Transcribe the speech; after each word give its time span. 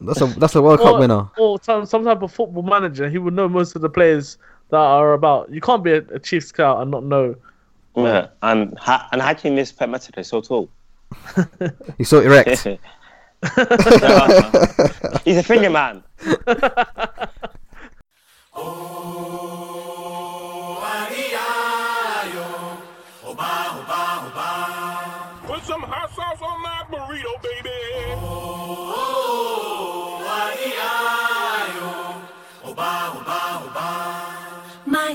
That's 0.00 0.20
a 0.20 0.26
that's 0.26 0.54
a 0.54 0.62
World 0.62 0.80
Cup 0.80 0.98
winner. 0.98 1.28
or 1.36 1.58
some, 1.62 1.84
some 1.84 2.04
type 2.04 2.22
of 2.22 2.32
football 2.32 2.62
manager. 2.62 3.08
He 3.08 3.18
would 3.18 3.34
know 3.34 3.48
most 3.48 3.76
of 3.76 3.82
the 3.82 3.90
players 3.90 4.38
that 4.70 4.78
are 4.78 5.12
about. 5.12 5.52
You 5.52 5.60
can't 5.60 5.84
be 5.84 5.92
a, 5.92 5.98
a 6.12 6.18
chief 6.18 6.44
scout 6.44 6.80
and 6.80 6.90
not 6.90 7.04
know. 7.04 7.36
Yeah. 7.96 8.28
And 8.42 8.78
how, 8.80 9.06
and 9.12 9.20
how 9.20 9.34
can 9.34 9.52
you 9.52 9.56
miss 9.56 9.72
Pep 9.72 9.90
Metode 9.90 10.24
so 10.24 10.40
tall? 10.40 10.70
He's 11.98 12.08
so 12.08 12.20
erect. 12.20 12.48
He's 15.24 15.38
a 15.38 15.42
finger 15.42 15.70
man. 15.70 16.02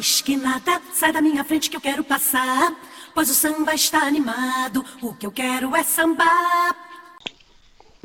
Mais 0.06 0.22
que 0.22 0.38
sai 0.94 1.12
da 1.12 1.20
minha 1.20 1.44
frente 1.44 1.68
que 1.68 1.76
eu 1.76 1.82
quero 1.82 2.04
passar. 2.04 2.76
Pois 3.16 3.28
o 3.28 3.34
samba 3.34 3.74
está 3.74 4.04
animado, 4.04 4.86
o 5.02 5.16
que 5.16 5.26
eu 5.26 5.32
quero 5.32 5.76
é 5.76 5.82
sambar. 5.82 6.76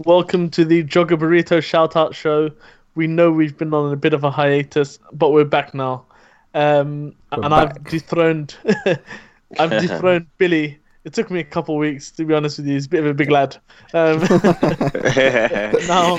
Welcome 0.06 0.48
to 0.48 0.64
the 0.64 0.82
Joga 0.82 1.14
Brito 1.14 1.60
shout 1.60 1.98
out 1.98 2.16
show. 2.16 2.50
We 2.96 3.06
know 3.06 3.30
we've 3.30 3.54
been 3.54 3.74
on 3.74 3.92
a 3.92 3.96
bit 3.96 4.14
of 4.14 4.24
a 4.24 4.30
hiatus, 4.30 4.98
but 5.12 5.32
we're 5.32 5.44
back 5.44 5.74
now. 5.74 6.06
Um, 6.54 7.12
We're 7.36 7.44
and 7.44 7.52
I've 7.52 7.84
dethroned, 7.84 8.56
I've 9.58 9.68
dethroned 9.68 10.26
Billy. 10.38 10.78
It 11.04 11.12
took 11.12 11.30
me 11.30 11.40
a 11.40 11.44
couple 11.44 11.74
of 11.74 11.80
weeks 11.80 12.10
to 12.12 12.24
be 12.24 12.32
honest 12.32 12.56
with 12.56 12.66
you. 12.66 12.74
He's 12.76 12.86
a 12.86 12.88
bit 12.88 13.00
of 13.00 13.10
a 13.10 13.14
big 13.14 13.30
lad. 13.30 13.58
Um, 13.92 14.20
now, 15.86 16.16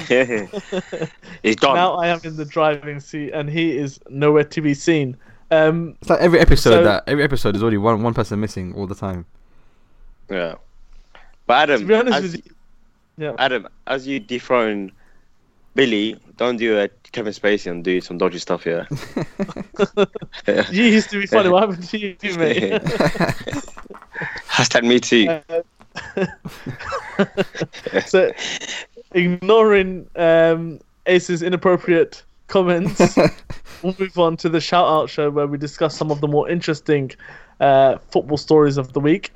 He's 1.42 1.56
gone. 1.56 1.76
now 1.76 1.96
I 1.96 2.10
am 2.10 2.20
in 2.24 2.36
the 2.36 2.46
driving 2.46 3.00
seat, 3.00 3.32
and 3.32 3.50
he 3.50 3.76
is 3.76 4.00
nowhere 4.10 4.44
to 4.44 4.62
be 4.62 4.76
seen. 4.76 5.18
Um, 5.52 5.96
It's 6.02 6.10
like 6.10 6.20
every 6.22 6.40
episode 6.40 6.72
So- 6.72 6.84
that 6.84 7.04
every 7.08 7.24
episode 7.24 7.56
is 7.56 7.62
already 7.62 7.78
one 7.78 8.02
one 8.02 8.14
person 8.14 8.40
missing 8.40 8.74
all 8.76 8.88
the 8.88 8.96
time. 8.96 9.26
Yeah. 10.30 10.56
But 11.46 11.70
Adam, 11.70 11.82
to 11.82 11.88
be 11.88 11.94
honest 11.94 12.18
as, 12.18 12.24
with 12.24 12.36
you, 12.46 12.52
yeah. 13.18 13.34
Adam, 13.38 13.68
as 13.88 14.08
you 14.08 14.20
dethrone 14.20 14.92
Billy, 15.76 16.18
don't 16.38 16.58
do 16.58 16.80
a 16.80 16.88
Kevin 17.12 17.34
Spacey 17.34 17.70
and 17.70 17.84
do 17.84 18.00
some 18.02 18.18
dodgy 18.18 18.40
stuff 18.40 18.64
here. 18.64 18.88
You 20.72 20.84
used 20.84 21.10
to 21.10 21.20
be 21.20 21.28
funny. 21.28 21.50
What 21.50 21.70
happened 21.70 21.88
to 21.90 21.98
you, 21.98 22.16
mate? 22.38 22.72
Hashtag 24.48 24.84
me 24.84 25.00
too. 25.00 25.28
so, 28.08 28.32
ignoring 29.14 30.08
um, 30.16 30.80
Ace's 31.06 31.42
inappropriate 31.42 32.24
comments, 32.48 33.18
we'll 33.84 33.96
move 34.00 34.18
on 34.18 34.38
to 34.38 34.50
the 34.50 34.62
shout 34.62 34.88
out 34.88 35.10
show 35.10 35.30
where 35.30 35.48
we 35.48 35.58
discuss 35.58 35.96
some 35.96 36.12
of 36.12 36.22
the 36.22 36.28
more 36.28 36.50
interesting 36.50 37.12
uh, 37.60 37.98
football 38.10 38.38
stories 38.38 38.78
of 38.78 38.94
the 38.94 39.00
week. 39.00 39.32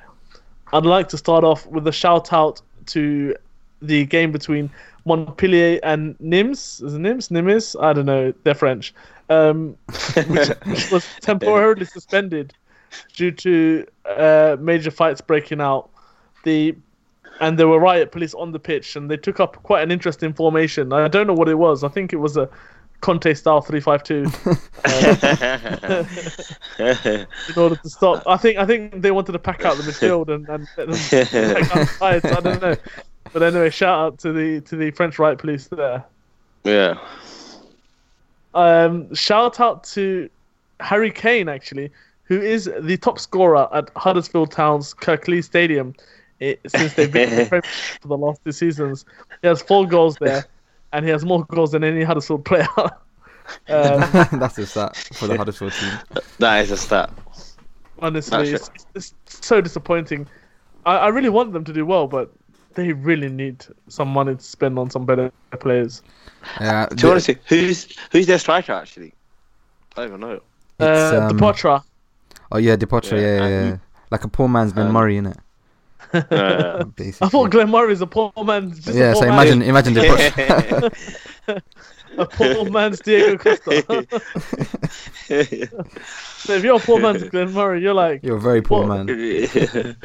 I'd 0.72 0.84
like 0.84 1.08
to 1.10 1.18
start 1.18 1.44
off 1.44 1.66
with 1.66 1.86
a 1.86 1.92
shout 1.92 2.32
out 2.32 2.60
to 2.86 3.34
the 3.82 4.04
game 4.06 4.32
between 4.32 4.70
Montpellier 5.04 5.78
and 5.82 6.18
Nims. 6.18 6.82
Is 6.82 6.94
it 6.94 7.00
Nims? 7.00 7.30
Nimes? 7.30 7.76
I 7.80 7.92
don't 7.92 8.06
know. 8.06 8.32
They're 8.42 8.54
French. 8.54 8.92
Um, 9.28 9.76
which, 10.28 10.48
which 10.66 10.90
was 10.90 11.06
temporarily 11.20 11.84
suspended 11.84 12.52
due 13.14 13.30
to 13.32 13.86
uh, 14.04 14.56
major 14.60 14.90
fights 14.90 15.20
breaking 15.20 15.60
out. 15.60 15.90
The 16.44 16.76
and 17.40 17.58
there 17.58 17.68
were 17.68 17.78
riot 17.78 18.12
police 18.12 18.34
on 18.34 18.52
the 18.52 18.58
pitch, 18.58 18.96
and 18.96 19.10
they 19.10 19.16
took 19.16 19.40
up 19.40 19.62
quite 19.62 19.82
an 19.82 19.90
interesting 19.90 20.32
formation. 20.32 20.92
I 20.92 21.08
don't 21.08 21.26
know 21.26 21.34
what 21.34 21.48
it 21.48 21.56
was. 21.56 21.84
I 21.84 21.88
think 21.88 22.12
it 22.12 22.16
was 22.16 22.36
a 22.36 22.48
Conte 23.00 23.34
style 23.34 23.60
three 23.60 23.80
five 23.80 24.02
two 24.02 24.22
in 24.24 24.30
order 27.56 27.76
to 27.76 27.88
stop. 27.88 28.22
I 28.26 28.36
think 28.36 28.58
I 28.58 28.66
think 28.66 29.02
they 29.02 29.10
wanted 29.10 29.32
to 29.32 29.38
pack 29.38 29.64
out 29.64 29.76
the 29.76 29.82
midfield 29.82 30.28
and, 30.28 30.48
and 30.48 30.66
let 30.76 30.88
them 30.88 30.96
pack 31.54 31.76
out 31.76 31.78
the 31.78 31.86
sides. 31.86 32.24
I 32.24 32.40
don't 32.40 32.62
know. 32.62 32.76
But 33.32 33.42
anyway, 33.42 33.70
shout 33.70 33.98
out 33.98 34.18
to 34.20 34.32
the 34.32 34.60
to 34.62 34.76
the 34.76 34.90
French 34.92 35.18
right 35.18 35.36
police 35.36 35.68
there. 35.68 36.04
yeah. 36.64 36.98
Um, 38.54 39.14
shout 39.14 39.60
out 39.60 39.84
to 39.84 40.30
Harry 40.80 41.10
Kane 41.10 41.48
actually, 41.48 41.92
who 42.24 42.40
is 42.40 42.70
the 42.80 42.96
top 42.96 43.18
scorer 43.18 43.68
at 43.74 43.90
Huddersfield 43.96 44.50
Town's 44.50 44.94
Kirklees 44.94 45.44
Stadium 45.44 45.94
it, 46.40 46.60
since 46.66 46.94
they've 46.94 47.12
been 47.12 47.30
in 47.30 47.36
the 47.36 47.46
Premier 47.48 47.70
for 48.00 48.08
the 48.08 48.16
last 48.16 48.42
two 48.44 48.52
seasons. 48.52 49.04
He 49.42 49.48
has 49.48 49.62
four 49.62 49.86
goals 49.86 50.16
there, 50.20 50.44
and 50.96 51.04
he 51.04 51.10
has 51.10 51.26
more 51.26 51.44
goals 51.44 51.72
than 51.72 51.84
any 51.84 52.02
Huddersfield 52.02 52.46
player. 52.46 52.66
um, 52.78 52.90
That's 54.32 54.56
a 54.56 54.64
stat 54.64 54.96
for 54.96 55.26
the 55.26 55.36
Huddersfield 55.36 55.74
team. 55.74 55.92
That 56.38 56.64
is 56.64 56.70
a 56.70 56.76
stat. 56.78 57.10
honestly, 58.00 58.52
it's, 58.52 58.70
it's, 58.94 59.12
it's 59.26 59.46
so 59.46 59.60
disappointing. 59.60 60.26
I, 60.86 60.96
I 60.96 61.08
really 61.08 61.28
want 61.28 61.52
them 61.52 61.64
to 61.64 61.72
do 61.72 61.84
well, 61.84 62.06
but 62.06 62.32
they 62.74 62.94
really 62.94 63.28
need 63.28 63.66
some 63.88 64.08
money 64.08 64.36
to 64.36 64.42
spend 64.42 64.78
on 64.78 64.88
some 64.88 65.04
better 65.04 65.30
players. 65.60 66.02
Yeah, 66.60 66.86
To 66.86 66.96
be 66.96 67.10
honest, 67.10 67.30
who's 67.46 67.94
who's 68.10 68.26
their 68.26 68.38
striker 68.38 68.72
actually? 68.72 69.12
I 69.96 70.00
don't 70.00 70.08
even 70.08 70.20
know. 70.20 70.40
It's, 70.78 71.12
Uh, 71.12 71.28
um, 71.30 71.36
Depoitre. 71.36 71.82
oh 72.52 72.56
yeah, 72.56 72.76
Depoitre, 72.76 73.12
yeah, 73.12 73.20
Yeah, 73.20 73.48
yeah, 73.48 73.64
yeah, 73.64 73.76
like 74.10 74.24
a 74.24 74.28
poor 74.28 74.48
man's 74.48 74.72
Ben 74.72 74.86
um, 74.86 74.92
Murray, 74.94 75.16
innit? 75.16 75.36
Uh, 76.12 76.84
I 77.20 77.28
thought 77.28 77.50
Glenn 77.50 77.70
Murray 77.70 77.92
is 77.92 78.00
a 78.00 78.06
poor 78.06 78.32
man. 78.44 78.72
Just 78.72 78.88
yeah, 78.88 79.12
poor 79.12 79.22
so 79.22 79.28
man. 79.28 79.34
imagine, 79.46 79.62
imagine 79.62 79.94
Depoitre. 79.94 80.92
a 82.18 82.26
poor 82.26 82.70
man's 82.70 83.00
Diego 83.00 83.36
Costa. 83.36 83.82
so 85.26 86.54
if 86.54 86.62
you're 86.64 86.76
a 86.76 86.80
poor 86.80 87.00
man's 87.00 87.24
Glenn 87.24 87.52
Murray, 87.52 87.82
you're 87.82 87.92
like 87.94 88.22
You're 88.22 88.36
a 88.36 88.40
very 88.40 88.62
poor 88.62 88.86
What? 88.86 89.06
man. 89.06 89.08
You're 89.08 89.96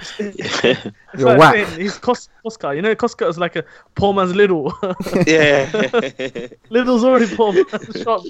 like 1.28 1.40
whack. 1.40 1.54
saying 1.68 1.80
He's 1.80 1.98
Cos- 1.98 2.30
Cosca. 2.46 2.76
You 2.76 2.82
know, 2.82 2.96
Cosca 2.96 3.28
is 3.28 3.38
like 3.38 3.56
a 3.56 3.64
poor 3.96 4.14
man's 4.14 4.36
Little. 4.36 4.74
yeah. 5.26 5.70
Little's 6.70 7.04
already 7.04 7.34
poor 7.36 7.54
man's 7.54 8.02
shop. 8.02 8.24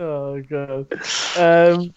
Oh 0.00 0.40
god. 0.42 0.86
Um, 1.36 1.92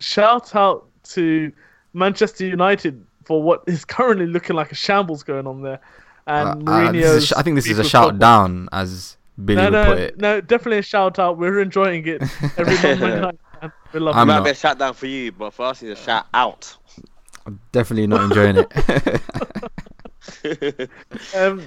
shout 0.00 0.54
out 0.56 0.88
to 1.10 1.52
Manchester 1.94 2.44
United 2.44 3.04
for 3.24 3.42
what 3.42 3.62
is 3.66 3.84
currently 3.84 4.26
looking 4.26 4.54
like 4.56 4.70
a 4.72 4.74
shambles 4.74 5.22
going 5.22 5.46
on 5.46 5.62
there, 5.62 5.80
and 6.26 6.68
Uh, 6.68 6.72
uh, 6.72 6.92
this 6.92 7.02
is 7.02 7.10
a 7.10 7.14
Mourinho's. 7.16 7.26
sh- 7.28 7.32
I 7.36 7.42
think 7.42 7.56
this 7.56 7.66
is 7.66 7.78
a 7.78 7.84
shout 7.84 8.10
talk- 8.10 8.18
down, 8.20 8.68
as 8.72 9.16
Billy 9.42 9.56
No, 9.56 9.64
would 9.64 9.72
no, 9.72 9.84
put 9.86 9.98
it. 9.98 10.18
no, 10.20 10.40
definitely 10.40 10.78
a 10.78 10.82
shout 10.82 11.18
out. 11.18 11.38
We're 11.38 11.60
enjoying 11.60 12.06
it 12.06 12.22
every 12.58 12.74
Man 12.82 13.00
United. 13.00 13.38
We 13.94 14.00
love 14.00 14.14
I'm 14.16 14.28
it. 14.28 14.32
Might 14.32 14.38
not. 14.38 14.44
be 14.44 14.50
a 14.50 14.54
shout 14.54 14.78
down 14.78 14.92
for 14.94 15.06
you, 15.06 15.32
but 15.32 15.54
for 15.54 15.66
us, 15.66 15.82
it's 15.82 15.98
a 16.00 16.04
shout 16.04 16.26
out. 16.34 16.76
I'm 17.46 17.58
definitely 17.72 18.06
not 18.06 18.22
enjoying 18.24 18.56
it. 18.58 19.20
Um, 21.34 21.66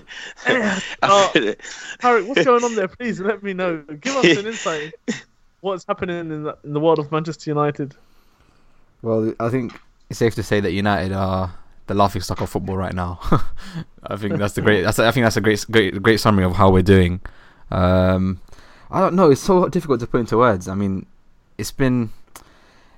oh, 1.03 1.31
Harry, 1.99 2.23
what's 2.23 2.43
going 2.45 2.63
on 2.63 2.75
there? 2.75 2.87
Please 2.87 3.19
let 3.19 3.41
me 3.43 3.53
know. 3.53 3.77
Give 4.01 4.15
us 4.15 4.37
an 4.37 4.47
insight. 4.47 4.93
What's 5.61 5.85
happening 5.87 6.19
in 6.19 6.43
the, 6.43 6.57
in 6.63 6.73
the 6.73 6.79
world 6.79 6.99
of 6.99 7.11
Manchester 7.11 7.49
United? 7.49 7.95
well, 9.01 9.33
I 9.39 9.49
think 9.49 9.79
it's 10.09 10.19
safe 10.19 10.35
to 10.35 10.43
say 10.43 10.59
that 10.59 10.71
United 10.71 11.11
are 11.11 11.53
the 11.87 11.93
laughing 11.93 12.21
stock 12.21 12.41
of 12.41 12.49
football 12.49 12.77
right 12.77 12.93
now. 12.93 13.19
I 14.03 14.15
think 14.17 14.37
that's 14.37 14.53
the 14.53 14.61
great. 14.61 14.83
That's, 14.83 14.99
I 14.99 15.11
think 15.11 15.25
that's 15.25 15.37
a 15.37 15.41
great, 15.41 15.65
great, 15.69 16.01
great 16.01 16.19
summary 16.19 16.45
of 16.45 16.55
how 16.55 16.69
we're 16.69 16.83
doing. 16.83 17.21
Um, 17.71 18.41
I 18.91 18.99
don't 18.99 19.15
know. 19.15 19.31
It's 19.31 19.41
so 19.41 19.67
difficult 19.67 19.99
to 20.01 20.07
put 20.07 20.19
into 20.19 20.37
words. 20.37 20.67
I 20.67 20.75
mean, 20.75 21.05
it's 21.57 21.71
been, 21.71 22.11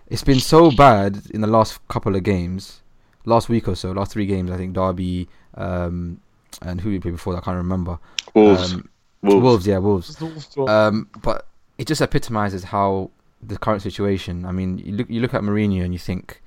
it's 0.08 0.24
been 0.24 0.40
so 0.40 0.72
bad 0.72 1.22
in 1.32 1.42
the 1.42 1.48
last 1.48 1.88
couple 1.88 2.16
of 2.16 2.24
games, 2.24 2.82
last 3.26 3.50
week 3.50 3.68
or 3.68 3.76
so, 3.76 3.92
last 3.92 4.12
three 4.12 4.26
games. 4.26 4.52
I 4.52 4.58
think 4.58 4.74
Derby, 4.74 5.30
um, 5.56 6.20
and 6.62 6.82
who 6.82 6.90
we 6.90 7.00
played 7.00 7.12
before. 7.12 7.34
that 7.34 7.40
I 7.40 7.46
can't 7.46 7.58
remember. 7.58 8.00
Wolves. 8.34 8.74
Um, 8.74 8.90
Wolves. 9.22 9.44
Wolves, 9.44 9.68
yeah, 9.68 9.78
Wolves. 9.78 10.10
It's 10.10 10.20
the 10.20 10.26
Wolves 10.26 10.54
draw. 10.54 10.68
Um, 10.68 11.10
but 11.22 11.48
it 11.78 11.88
just 11.88 12.02
epitomizes 12.02 12.64
how 12.64 13.12
the 13.42 13.58
current 13.58 13.82
situation. 13.82 14.46
I 14.46 14.52
mean, 14.52 14.78
you 14.80 14.94
look 14.94 15.10
you 15.10 15.22
look 15.22 15.34
at 15.34 15.42
Mourinho 15.42 15.84
and 15.84 15.94
you 15.94 16.00
think 16.00 16.42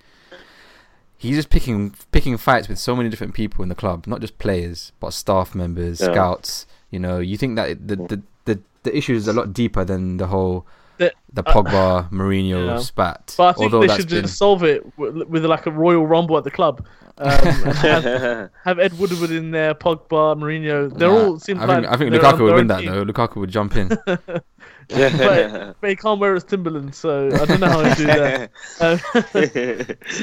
he's 1.22 1.36
just 1.36 1.50
picking 1.50 1.94
picking 2.10 2.36
fights 2.36 2.68
with 2.68 2.78
so 2.78 2.96
many 2.96 3.08
different 3.08 3.32
people 3.34 3.62
in 3.62 3.68
the 3.68 3.74
club, 3.76 4.06
not 4.06 4.20
just 4.20 4.38
players, 4.38 4.92
but 5.00 5.12
staff 5.12 5.54
members, 5.54 6.00
Yeah. 6.00 6.10
scouts. 6.12 6.66
You 6.90 6.98
know, 6.98 7.18
you 7.20 7.36
think 7.38 7.56
that 7.56 7.86
the 7.86 7.96
the 7.96 8.22
the, 8.44 8.60
the 8.82 8.96
issue 8.96 9.14
is 9.14 9.28
a 9.28 9.32
lot 9.32 9.52
deeper 9.52 9.84
than 9.84 10.16
the 10.16 10.26
whole 10.26 10.66
The- 10.98 11.12
the 11.32 11.42
Pogba 11.44 12.10
Mourinho 12.10 12.66
Yeah. 12.66 12.78
spat. 12.78 13.34
But 13.38 13.44
I 13.48 13.52
think 13.52 13.72
Although 13.72 13.86
they 13.86 13.94
should 13.96 14.08
been 14.08 14.22
just 14.22 14.36
solve 14.36 14.62
it 14.64 14.82
with, 14.98 15.14
with 15.28 15.44
like 15.44 15.66
a 15.66 15.70
royal 15.70 16.06
rumble 16.06 16.36
at 16.36 16.44
the 16.44 16.50
club. 16.50 16.84
Um, 17.18 17.28
have, 17.84 18.50
have 18.64 18.78
Ed 18.78 18.98
Woodward 18.98 19.30
in 19.30 19.50
there, 19.52 19.74
Pogba, 19.74 20.34
Mourinho. 20.36 20.96
They're 20.98 21.10
all 21.10 21.38
seem 21.38 21.58
I 21.60 21.64
like 21.66 21.82
think 21.82 21.92
I 21.92 21.96
think 21.96 22.14
Lukaku 22.14 22.40
would 22.40 22.54
win 22.54 22.66
that 22.68 22.80
team. 22.80 22.90
though. 22.90 23.04
Lukaku 23.04 23.36
would 23.36 23.50
jump 23.50 23.76
in. 23.76 23.90
but, 24.92 25.76
but 25.80 25.90
he 25.90 25.96
can't 25.96 26.20
wear 26.20 26.34
his 26.34 26.44
Timberlands, 26.44 26.96
so 26.96 27.28
I 27.28 27.44
don't 27.44 27.60
know 27.60 27.68
how 27.68 27.84
he 27.84 27.94
do 27.94 28.06
that. 28.06 28.50
Um, 28.80 28.98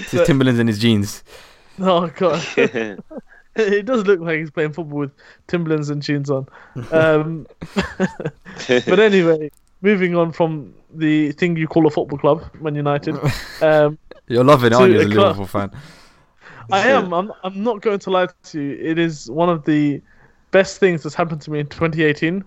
his 0.09 0.27
Timberlands 0.27 0.59
and 0.59 0.69
his 0.69 0.79
jeans. 0.79 1.23
oh 1.79 2.07
god. 2.07 2.43
it 3.55 3.85
does 3.85 4.05
look 4.05 4.19
like 4.19 4.39
he's 4.39 4.51
playing 4.51 4.73
football 4.73 4.99
with 4.99 5.11
Timberlands 5.47 5.89
and 5.89 6.01
jeans 6.01 6.29
on. 6.29 6.47
Um, 6.91 7.47
but 8.67 8.99
anyway, 8.99 9.51
moving 9.81 10.15
on 10.15 10.31
from 10.31 10.73
the 10.93 11.31
thing 11.33 11.57
you 11.57 11.67
call 11.67 11.87
a 11.87 11.89
football 11.89 12.19
club, 12.19 12.43
Man 12.61 12.75
United. 12.75 13.17
Um, 13.61 13.97
You're 14.27 14.43
loving 14.43 14.73
aren't 14.73 14.93
you, 14.93 14.99
as 14.99 15.05
a 15.05 15.09
a 15.09 15.13
club. 15.13 15.37
Liverpool 15.37 15.47
fan? 15.47 15.71
I 16.71 16.87
am. 16.89 17.13
I'm. 17.13 17.31
I'm 17.43 17.63
not 17.63 17.81
going 17.81 17.99
to 17.99 18.09
lie 18.09 18.27
to 18.43 18.61
you. 18.61 18.77
It 18.79 18.99
is 18.99 19.29
one 19.31 19.49
of 19.49 19.65
the 19.65 20.01
best 20.51 20.79
things 20.79 21.03
that's 21.03 21.15
happened 21.15 21.41
to 21.41 21.51
me 21.51 21.59
in 21.59 21.67
2018, 21.67 22.43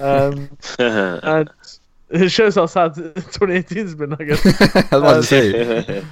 um, 0.00 0.50
and 0.78 1.50
it 2.10 2.28
shows 2.30 2.54
how 2.56 2.66
sad 2.66 2.94
2018 3.14 3.78
has 3.78 3.94
been. 3.94 4.12
I 4.14 4.24
guess. 4.24 4.46
I 4.92 4.96
was 4.98 5.02
about 5.02 5.14
to 5.14 5.22
say. 5.22 6.04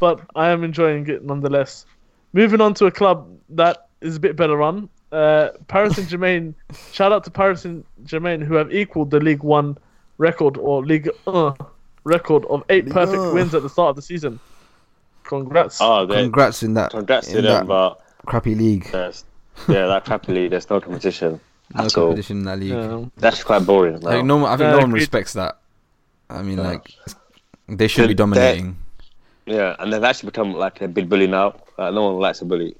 but 0.00 0.20
I 0.34 0.48
am 0.48 0.64
enjoying 0.64 1.06
it 1.08 1.24
nonetheless. 1.24 1.86
Moving 2.32 2.60
on 2.60 2.74
to 2.74 2.86
a 2.86 2.90
club 2.90 3.28
that 3.50 3.88
is 4.00 4.16
a 4.16 4.20
bit 4.20 4.36
better 4.36 4.56
run. 4.56 4.88
Uh, 5.10 5.48
Paris 5.68 5.96
Saint 5.96 6.08
Germain. 6.08 6.54
shout 6.92 7.12
out 7.12 7.24
to 7.24 7.30
Paris 7.30 7.62
Saint 7.62 7.86
Germain 8.04 8.40
who 8.40 8.54
have 8.54 8.72
equaled 8.72 9.10
the 9.10 9.20
League 9.20 9.42
One 9.42 9.78
record 10.18 10.58
or 10.58 10.84
League 10.84 11.08
uh, 11.26 11.52
record 12.04 12.44
of 12.46 12.62
eight 12.68 12.84
Ligue 12.84 12.94
perfect 12.94 13.18
1. 13.18 13.34
wins 13.34 13.54
at 13.54 13.62
the 13.62 13.70
start 13.70 13.90
of 13.90 13.96
the 13.96 14.02
season. 14.02 14.38
Congrats. 15.24 15.78
oh, 15.80 16.06
Congrats 16.06 16.62
in 16.62 16.74
that, 16.74 16.90
congrats 16.90 17.28
to 17.28 17.38
in 17.38 17.44
them, 17.44 17.66
that 17.66 17.66
but 17.66 18.00
crappy 18.26 18.54
league. 18.54 18.86
yeah, 18.92 19.12
that 19.66 20.04
crappy 20.04 20.32
league, 20.32 20.50
there's 20.50 20.68
no 20.70 20.80
competition 20.80 21.40
No 21.74 21.84
at 21.84 21.98
all. 21.98 22.18
in 22.18 22.44
that 22.44 22.58
league. 22.60 22.72
Um, 22.72 23.12
That's 23.16 23.44
quite 23.44 23.66
boring. 23.66 24.00
Like 24.00 24.24
no, 24.24 24.44
I 24.46 24.50
think 24.56 24.60
No, 24.70 24.72
no 24.72 24.78
one 24.78 24.92
respects 24.92 25.34
that. 25.34 25.58
I 26.30 26.42
mean, 26.42 26.56
No. 26.56 26.62
like 26.62 26.92
they 27.68 27.88
should 27.88 28.08
be 28.08 28.14
dominating. 28.14 28.76
Yeah, 29.46 29.76
and 29.78 29.92
they've 29.92 30.04
actually 30.04 30.28
become 30.30 30.52
like 30.54 30.80
a 30.82 30.88
big 30.88 31.08
bully 31.08 31.26
now. 31.26 31.54
Like, 31.78 31.94
no 31.94 32.12
one 32.12 32.20
likes 32.20 32.42
a 32.42 32.44
bully. 32.44 32.76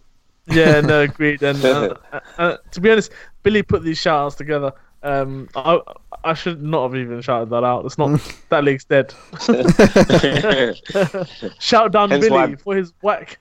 yeah, 0.46 0.80
no, 0.80 1.02
agreed. 1.02 1.42
And 1.42 1.62
uh, 1.72 1.94
uh, 2.38 2.56
to 2.72 2.80
be 2.80 2.90
honest, 2.90 3.12
Billy 3.42 3.62
put 3.62 3.82
these 3.82 3.98
shout 3.98 4.26
outs 4.26 4.34
together. 4.34 4.72
Um, 5.02 5.48
I 5.54 5.80
I 6.24 6.34
should 6.34 6.62
not 6.62 6.88
have 6.90 6.96
even 7.00 7.20
shouted 7.20 7.50
that 7.50 7.64
out. 7.64 7.84
It's 7.84 7.98
not 7.98 8.20
that 8.48 8.64
league's 8.64 8.84
dead. 8.84 9.14
Shout 11.60 11.92
down 11.92 12.10
Hence 12.10 12.24
Billy 12.24 12.30
why- 12.36 12.56
for 12.56 12.74
his 12.76 12.92
whack. 13.02 13.38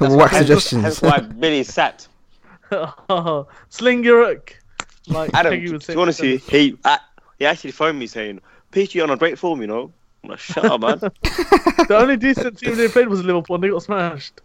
Whack 0.00 0.30
Hence- 0.30 0.46
suggestions. 0.46 0.82
Hence 0.82 1.02
why 1.02 1.18
Billy 1.20 1.62
sat. 1.64 2.06
Sling 3.68 4.04
your 4.04 4.26
hook. 4.26 4.58
Like 5.08 5.30
Adam, 5.34 5.52
Peggy 5.52 5.66
to 5.66 5.72
would 5.72 5.82
say. 5.82 5.94
be 5.94 6.00
honest, 6.00 6.20
he 6.20 6.76
uh, 6.84 6.98
he 7.38 7.46
actually 7.46 7.72
phoned 7.72 7.98
me 7.98 8.06
saying, 8.06 8.40
"PG 8.70 9.00
on 9.00 9.10
a 9.10 9.16
great 9.16 9.38
form, 9.38 9.60
you 9.60 9.66
know." 9.66 9.92
I'm 10.24 10.30
like, 10.30 10.38
"Shut 10.38 10.64
up, 10.64 10.80
man." 10.80 11.00
The 11.88 11.96
only 11.96 12.16
decent 12.18 12.58
team 12.58 12.76
they 12.76 12.88
played 12.88 13.08
was 13.08 13.24
Liverpool, 13.24 13.54
and 13.54 13.64
they 13.64 13.68
got 13.70 13.82
smashed. 13.82 14.42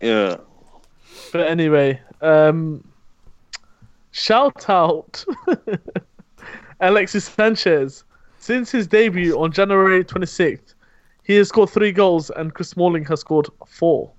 Yeah. 0.00 0.36
But 1.32 1.46
anyway, 1.48 2.00
um, 2.22 2.82
shout 4.12 4.70
out 4.70 5.24
Alexis 6.80 7.24
Sanchez. 7.26 8.04
Since 8.38 8.70
his 8.70 8.86
debut 8.86 9.38
on 9.38 9.52
January 9.52 10.02
26th, 10.04 10.74
he 11.24 11.34
has 11.34 11.48
scored 11.48 11.68
three 11.68 11.92
goals, 11.92 12.30
and 12.30 12.54
Chris 12.54 12.70
Smalling 12.70 13.04
has 13.06 13.20
scored 13.20 13.48
four. 13.66 14.10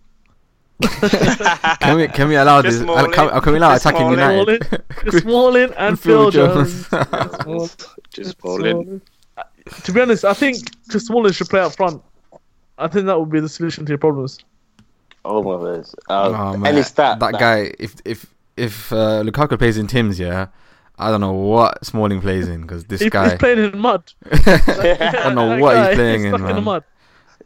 Can 1.81 1.98
we 1.98 2.08
can 2.08 2.28
we 2.30 2.36
allow 2.36 2.62
Chris 2.62 2.76
this? 2.76 2.84
Smalling, 2.84 3.12
Can, 3.12 3.42
can 3.42 3.52
we 3.52 3.58
allow 3.60 3.70
Chris 3.72 3.81
attacking 3.86 4.14
Smalling. 4.14 4.20
United? 4.48 4.84
Chris 4.90 5.24
Smalling 5.24 5.74
and 5.78 6.00
Phil 6.02 6.31
Phil 6.31 6.54
Jones. 6.56 6.88
Jones. 6.90 7.78
Just 8.14 8.38
balling. 8.40 8.84
Smalling. 8.84 9.02
To 9.84 9.92
be 9.92 10.02
honest, 10.02 10.24
I 10.26 10.34
think 10.34 10.58
Chris 10.90 11.06
Smalling 11.08 11.34
should 11.34 11.50
play 11.50 11.60
up 11.60 11.76
front. 11.76 12.02
I 12.78 12.88
think 12.88 13.08
that 13.08 13.20
would 13.20 13.30
be 13.30 13.40
the 13.42 13.50
solution 13.50 13.86
to 13.86 13.90
your 13.90 13.98
problems. 13.98 14.40
Oh 15.26 15.44
my 15.44 15.76
days. 15.76 15.94
Um, 16.10 16.34
Oh, 16.36 16.58
man. 16.58 16.74
any 16.74 16.84
stat 16.84 17.20
that 17.20 17.34
guy, 17.34 17.74
if 17.78 17.96
if 18.06 18.26
if 18.56 18.92
uh, 18.94 19.22
Lukaku 19.24 19.58
plays 19.60 19.78
in 19.78 19.88
Tim's, 19.88 20.18
yeah, 20.18 20.48
I 20.98 21.12
don't 21.12 21.20
know 21.22 21.34
what 21.34 21.86
Smalling 21.86 22.22
plays 22.22 22.48
in 22.48 22.62
because 22.62 22.86
this 22.86 23.02
He, 23.02 23.10
guy. 23.10 23.31
he's 23.31 23.38
playing 23.40 23.60
in 23.60 23.78
mud. 23.78 24.12
I 24.31 24.38
don't 25.24 25.36
know 25.36 25.50
That 25.50 25.60
what 25.60 25.74
guy 25.74 25.88
he's 25.90 25.96
playing 25.96 26.24
in, 26.24 26.36
stuck 26.38 26.50
in 26.50 26.56
the 26.56 26.62
mud. 26.62 26.84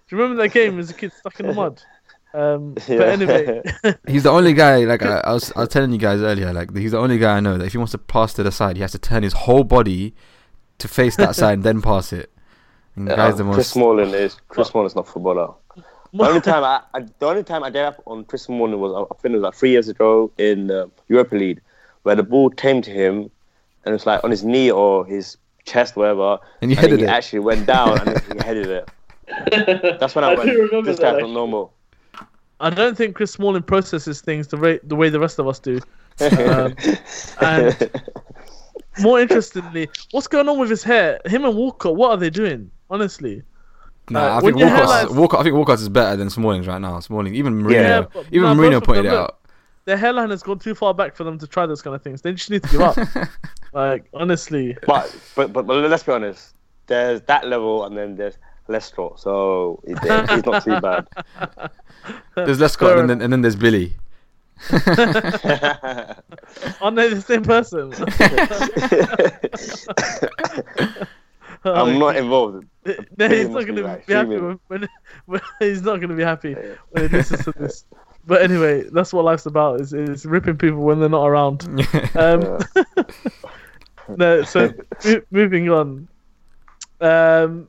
Do 0.07 0.15
you 0.15 0.21
remember 0.21 0.44
that 0.44 0.50
game 0.50 0.77
as 0.80 0.91
a 0.91 0.94
kid 0.94 1.12
stuck 1.13 1.39
in 1.39 1.47
the 1.47 1.53
mud? 1.53 1.81
Um, 2.33 2.75
Yeah. 2.88 2.97
But 2.97 3.09
anyway, 3.09 3.62
He's 4.07 4.24
the 4.24 4.31
only 4.31 4.53
guy. 4.53 4.85
Like 4.85 5.03
I, 5.03 5.18
I 5.19 5.33
was, 5.33 5.51
I 5.56 5.62
was 5.62 5.69
telling 5.69 5.91
you 5.91 5.97
guys 5.97 6.21
earlier. 6.21 6.51
Like 6.53 6.75
he's 6.75 6.91
the 6.91 7.00
only 7.00 7.18
guy 7.18 7.38
I 7.38 7.39
know 7.39 7.57
that 7.57 7.65
if 7.65 7.71
he 7.74 7.77
wants 7.77 7.91
to 7.91 7.97
pass 7.97 8.33
to 8.35 8.44
the 8.44 8.51
side, 8.51 8.75
he 8.75 8.81
has 8.81 8.91
to 8.94 9.00
turn 9.00 9.24
his 9.24 9.33
whole 9.33 9.63
body 9.63 10.13
to 10.80 10.88
face 10.88 11.15
that 11.18 11.35
side 11.35 11.53
and 11.53 11.63
then 11.63 11.81
pass 11.81 12.12
it. 12.13 12.31
And 12.95 13.07
the 13.07 13.12
Yeah, 13.12 13.18
guy's 13.18 13.38
the 13.38 13.44
Chris 13.44 13.57
most. 13.57 13.71
Smalling 13.71 14.13
is 14.13 14.35
Chris 14.47 14.69
Smalling's 14.69 14.95
not 14.95 15.07
footballer. 15.07 15.53
The 16.13 16.24
only 16.24 16.41
time 16.50 16.63
I, 16.63 16.81
I 16.94 17.01
the 17.19 17.25
only 17.27 17.44
time 17.44 17.63
I 17.63 17.69
gave 17.69 17.85
up 17.85 18.01
on 18.06 18.25
Chris 18.25 18.44
Smalling 18.44 18.80
was 18.80 18.94
I 18.94 19.15
think 19.21 19.33
it 19.33 19.38
was 19.38 19.44
like 19.44 19.56
three 19.56 19.71
years 19.71 19.88
ago 19.89 20.31
in 20.38 20.69
uh, 20.71 20.88
Europa 21.07 21.35
League, 21.35 21.62
where 22.03 22.15
the 22.15 22.24
ball 22.24 22.50
came 22.50 22.81
to 22.83 22.91
him, 22.91 23.30
and 23.85 23.94
it's 23.95 24.06
like 24.06 24.24
on 24.24 24.31
his 24.31 24.44
knee 24.44 24.71
or 24.71 25.06
his 25.06 25.38
chest, 25.65 25.95
whatever, 25.95 26.39
And 26.62 26.71
you 26.71 26.75
then 26.75 26.83
headed 26.83 27.00
he 27.00 27.06
it. 27.06 27.09
actually 27.09 27.39
went 27.39 27.65
down 27.65 28.00
and 28.07 28.19
he 28.33 28.38
headed 28.45 28.68
it. 28.68 28.89
That's 30.00 30.13
when 30.15 30.24
I, 30.24 30.31
I 30.31 30.35
went. 30.35 30.85
This 30.85 31.00
that, 31.00 31.13
guy's 31.13 31.21
not 31.21 31.30
normal. 31.31 31.74
I 32.59 32.69
don't 32.69 32.95
think 32.97 33.15
Chris 33.15 33.31
Smalling 33.33 33.63
processes 33.63 34.21
things 34.21 34.47
the 34.47 34.57
way 34.57 34.79
the 34.83 34.95
way 34.95 35.09
the 35.09 35.19
rest 35.19 35.39
of 35.39 35.47
us 35.47 35.59
do. 35.59 35.79
Um, 36.21 36.75
and 37.41 37.91
more 39.00 39.19
interestingly, 39.19 39.89
what's 40.11 40.27
going 40.27 40.47
on 40.47 40.59
with 40.59 40.69
his 40.69 40.83
hair? 40.83 41.19
Him 41.25 41.45
and 41.45 41.55
Walker, 41.55 41.91
what 41.91 42.11
are 42.11 42.17
they 42.17 42.29
doing? 42.29 42.69
Honestly, 42.89 43.41
Nah, 44.09 44.35
Uh, 44.35 44.38
I 44.38 44.39
think 44.41 44.59
your 44.59 44.67
Walcott's, 44.69 44.91
hairline's- 44.91 45.15
Walcott. 45.17 45.39
I 45.39 45.44
think 45.44 45.55
Walcott's 45.55 45.81
is 45.81 45.89
better 45.89 46.15
than 46.17 46.29
Smalling's 46.29 46.67
right 46.67 46.79
now. 46.81 47.00
Smalling, 47.00 47.33
even 47.35 47.61
Mourinho, 47.63 47.71
Yeah, 47.73 48.01
but- 48.13 48.25
even 48.31 48.44
nah, 48.44 48.53
Mourinho 48.56 48.83
pointed 48.83 49.06
them 49.06 49.13
it 49.13 49.17
out. 49.17 49.39
their 49.85 49.97
hairline 49.97 50.29
has 50.29 50.44
gone 50.44 50.59
too 50.59 50.75
far 50.75 50.94
back 50.94 51.15
for 51.15 51.23
them 51.23 51.39
to 51.39 51.47
try 51.47 51.65
those 51.65 51.81
kind 51.81 51.95
of 51.95 52.01
things. 52.03 52.21
They 52.21 52.33
just 52.33 52.49
need 52.51 52.63
to 52.63 52.69
give 52.69 52.81
up. 52.81 52.97
like 53.73 54.06
honestly, 54.13 54.77
But, 54.85 55.15
but 55.35 55.53
but 55.53 55.65
but 55.65 55.89
let's 55.89 56.03
be 56.03 56.11
honest. 56.11 56.53
There's 56.88 57.21
that 57.23 57.47
level, 57.47 57.85
and 57.85 57.97
then 57.97 58.15
there's 58.17 58.38
Leicester. 58.68 59.10
So 59.18 59.81
it, 59.83 59.98
it's 60.04 60.45
not 60.45 60.63
too 60.63 60.80
bad. 60.80 61.07
There's 62.36 62.60
Les 62.60 62.71
Scott, 62.71 63.00
and 63.00 63.10
then 63.10 63.21
and 63.21 63.31
then 63.31 63.42
there's 63.42 63.56
Billy. 63.56 63.94
aren't 64.71 64.86
they 66.95 67.10
the 67.10 67.24
same 67.25 67.44
person? 67.44 67.92
I'm 71.65 72.00
not 72.00 72.15
involved. 72.15 72.65
No, 73.18 73.30
he's 73.30 73.48
not 73.48 73.54
must 73.54 73.68
going 73.68 73.75
be 73.75 73.81
to 73.81 73.88
like 73.88 74.06
be 74.06 74.13
happy 74.13 74.38
when, 74.38 74.60
when, 74.68 74.89
when 75.25 75.42
he's 75.59 75.81
not 75.81 75.98
going 75.98 76.09
to 76.09 76.16
be 76.16 76.24
happy 76.24 76.56
when 76.92 77.09
he 77.09 77.18
listens 77.18 77.45
to 77.45 77.51
this. 77.54 77.86
But 78.25 78.42
anyway, 78.42 78.83
that's 78.89 79.13
what 79.13 79.25
life's 79.25 79.45
about: 79.45 79.81
is 79.81 79.94
is 79.94 80.25
ripping 80.25 80.57
people 80.57 80.80
when 80.80 81.00
they're 81.00 81.09
not 81.09 81.25
around. 81.25 81.63
Um, 82.16 82.59
no, 84.18 84.44
so 84.44 84.71
mo- 85.06 85.21
moving 85.31 85.69
on. 85.69 86.07
Um, 87.02 87.68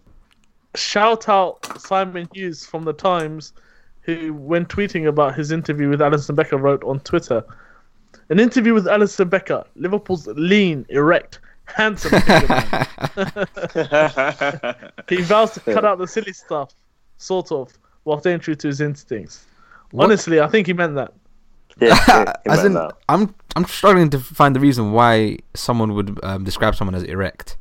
shout 0.74 1.28
out 1.28 1.80
Simon 1.80 2.28
Hughes 2.32 2.64
from 2.66 2.84
the 2.84 2.92
Times, 2.92 3.52
who, 4.02 4.34
when 4.34 4.66
tweeting 4.66 5.06
about 5.06 5.34
his 5.34 5.50
interview 5.50 5.88
with 5.88 6.00
Alisson 6.00 6.36
Becker, 6.36 6.58
wrote 6.58 6.84
on 6.84 7.00
Twitter, 7.00 7.44
"An 8.28 8.38
interview 8.38 8.74
with 8.74 8.86
Alisson 8.86 9.30
Becker, 9.30 9.64
Liverpool's 9.76 10.26
lean, 10.26 10.84
erect, 10.88 11.40
handsome 11.64 12.12
man. 12.28 12.86
He 15.08 15.22
vows 15.22 15.52
to 15.52 15.60
cut 15.60 15.84
out 15.84 15.98
the 15.98 16.06
silly 16.06 16.32
stuff, 16.32 16.74
sort 17.18 17.52
of, 17.52 17.72
while 18.04 18.20
staying 18.20 18.40
true 18.40 18.54
to 18.54 18.66
his 18.66 18.80
instincts. 18.80 19.46
Honestly, 19.96 20.40
I 20.40 20.48
think 20.48 20.66
he 20.66 20.72
meant 20.72 20.94
that. 20.96 21.12
Yeah, 21.80 21.98
yeah, 22.08 22.32
As 22.46 22.58
meant 22.58 22.66
in, 22.66 22.74
that. 22.74 22.92
I'm 23.08 23.34
I'm 23.56 23.64
struggling 23.64 24.10
to 24.10 24.18
find 24.18 24.54
the 24.54 24.60
reason 24.60 24.92
why 24.92 25.38
someone 25.54 25.94
would 25.94 26.18
um, 26.22 26.44
describe 26.44 26.74
someone 26.74 26.94
as 26.94 27.02
erect. 27.04 27.56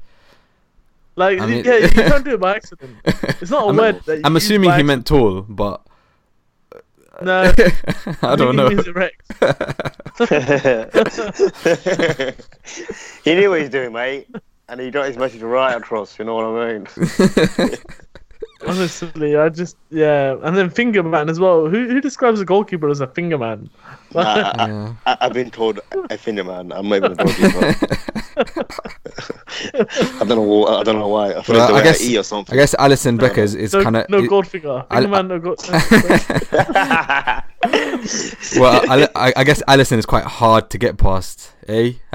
Like, 1.16 1.40
I 1.40 1.46
mean- 1.46 1.64
yeah, 1.66 1.78
you 1.78 1.88
don't 1.90 2.26
do 2.26 2.34
it 2.34 2.40
by 2.40 2.56
accident. 2.62 2.98
It's 3.06 3.52
not 3.52 3.66
a 3.66 3.68
I'm, 3.70 3.78
word 3.78 4.02
that 4.06 4.16
you 4.18 4.22
I'm 4.24 4.34
use 4.34 4.46
assuming 4.46 4.72
by 4.72 4.78
he 4.78 4.84
meant 4.84 5.06
tall, 5.06 5.42
but. 5.44 5.82
No, 7.22 7.44
I 8.24 8.36
don't 8.36 8.38
think 8.38 8.56
know. 8.56 8.70
He 8.70 8.76
means 8.76 8.88
erect. 8.88 9.22
he 13.24 13.36
knew 13.36 13.52
what 13.52 13.60
he's 13.62 13.70
doing, 13.70 13.94
mate, 13.94 14.28
and 14.68 14.82
he 14.82 14.90
got 14.90 15.06
his 15.08 15.16
message 15.18 15.44
right 15.44 15.78
across. 15.78 16.18
You 16.18 16.26
know 16.26 16.34
what 16.36 16.46
I 16.46 16.74
mean? 16.74 16.88
Honestly, 18.66 19.36
I 19.36 19.50
just 19.50 19.76
yeah, 19.92 20.38
and 20.42 20.56
then 20.58 20.70
finger 20.70 21.04
man 21.04 21.30
as 21.30 21.40
well. 21.40 21.68
Who 21.68 21.88
who 21.88 22.02
describes 22.02 22.40
a 22.40 22.46
goalkeeper 22.46 22.90
as 22.90 23.02
a 23.02 23.08
finger 23.08 23.38
man? 23.38 23.70
I, 24.16 24.22
I, 24.22 24.68
Yeah. 24.68 24.94
I, 25.06 25.18
I've 25.22 25.34
been 25.34 25.52
told 25.52 25.80
a 26.10 26.18
finger 26.18 26.44
man. 26.44 26.72
I'm 26.72 26.90
not 26.90 26.96
even 26.96 27.12
a 27.12 27.16
goalkeeper. 27.16 27.76
I 28.36 30.26
don't 30.26 30.30
know. 30.30 30.66
I 30.66 30.84
don't 30.84 30.96
know 31.00 31.08
why. 31.08 31.32
I 31.34 31.42
thought 31.42 31.50
Well, 31.50 31.58
it 31.58 31.60
was 31.60 31.68
the 31.68 31.74
I 31.74 31.78
way 31.78 31.84
guess- 31.84 32.02
I 32.02 32.06
eat 32.06 32.18
or 32.32 32.46
I 32.50 32.56
guess 32.56 32.76
Alisson 32.76 33.20
Becker 33.20 33.42
is, 33.42 33.56
is 33.56 33.74
No, 33.74 33.84
kind 33.84 33.98
of 33.98 34.10
no 34.10 34.26
gold 34.28 34.48
finger. 34.48 34.86
I- 34.90 35.06
man, 35.06 35.28
no 35.28 35.40
gold. 35.40 35.60
well. 38.58 38.82
I, 38.92 39.08
I, 39.16 39.34
I 39.38 39.44
guess 39.44 39.62
Alisson 39.64 39.98
is 39.98 40.06
quite 40.06 40.26
hard 40.26 40.70
to 40.72 40.78
get 40.78 40.98
past. 40.98 41.54
Eh? 41.68 41.94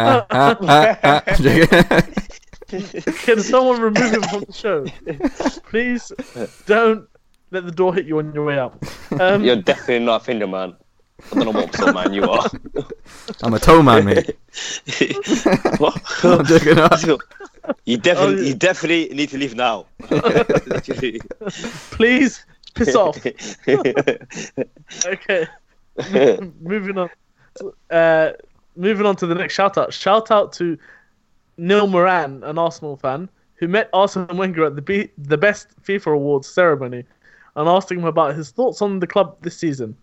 Can 2.68 3.40
someone 3.40 3.80
remove 3.80 4.12
him 4.12 4.22
from 4.22 4.40
the 4.46 4.52
show? 4.52 4.84
Please 5.70 6.12
don't 6.66 7.08
let 7.50 7.64
the 7.64 7.72
door 7.72 7.94
hit 7.94 8.04
you 8.06 8.18
on 8.18 8.34
your 8.34 8.44
way 8.44 8.58
out. 8.58 8.76
Um, 9.18 9.42
You're 9.42 9.56
definitely 9.56 10.04
not 10.04 10.20
a 10.20 10.24
finger 10.24 10.46
man. 10.46 10.76
I 11.32 11.34
don't 11.34 11.46
know 11.46 11.50
what 11.60 11.74
sort 11.74 11.88
of 11.88 11.94
man 11.94 12.12
you 12.12 12.24
are. 12.24 12.46
I'm 13.42 13.54
a 13.54 13.58
toe 13.58 13.82
man, 13.82 14.04
mate. 14.04 14.26
what? 15.78 16.02
I'm 16.24 16.44
joking. 16.44 17.18
You 17.84 17.98
definitely, 17.98 18.44
Oh, 18.44 18.46
you 18.48 18.54
definitely 18.54 19.14
need 19.14 19.28
to 19.28 19.36
leave 19.36 19.54
now. 19.54 19.84
Please 21.90 22.46
piss 22.74 22.94
off. 22.96 23.18
Okay. 25.06 25.46
moving 26.60 26.96
on. 26.96 27.10
Uh, 27.90 28.32
moving 28.74 29.04
on 29.04 29.16
to 29.16 29.26
the 29.26 29.34
next 29.34 29.52
shout 29.52 29.76
out. 29.76 29.92
Shout 29.92 30.30
out 30.30 30.54
to 30.54 30.78
Neil 31.58 31.86
Moran, 31.86 32.42
an 32.44 32.56
Arsenal 32.58 32.96
fan, 32.96 33.28
who 33.56 33.68
met 33.68 33.90
Arsene 33.92 34.26
Wenger 34.34 34.64
at 34.64 34.74
the 34.76 34.82
be- 34.82 35.10
the 35.18 35.36
best 35.36 35.68
FIFA 35.82 36.14
awards 36.14 36.48
ceremony 36.48 37.04
and 37.56 37.68
asked 37.68 37.90
him 37.92 38.04
about 38.04 38.34
his 38.34 38.50
thoughts 38.50 38.80
on 38.80 39.00
the 39.00 39.06
club 39.06 39.36
this 39.42 39.58
season. 39.58 39.94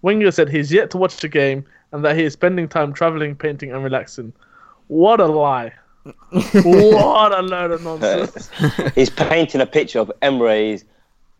Wenger 0.00 0.32
said 0.32 0.48
he's 0.48 0.72
yet 0.72 0.90
to 0.90 0.96
watch 0.98 1.22
a 1.22 1.28
game 1.28 1.64
and 1.92 2.04
that 2.04 2.16
he 2.16 2.24
is 2.24 2.32
spending 2.32 2.68
time 2.68 2.92
traveling, 2.92 3.36
painting, 3.36 3.72
and 3.72 3.84
relaxing. 3.84 4.32
What 4.88 5.20
a 5.20 5.26
lie! 5.26 5.72
what 6.30 7.32
a 7.32 7.42
load 7.42 7.70
of 7.70 7.86
uh, 7.86 7.96
nonsense! 7.96 8.50
He's 8.94 9.10
painting 9.10 9.60
a 9.60 9.66
picture 9.66 10.00
of 10.00 10.10
Emery's 10.20 10.84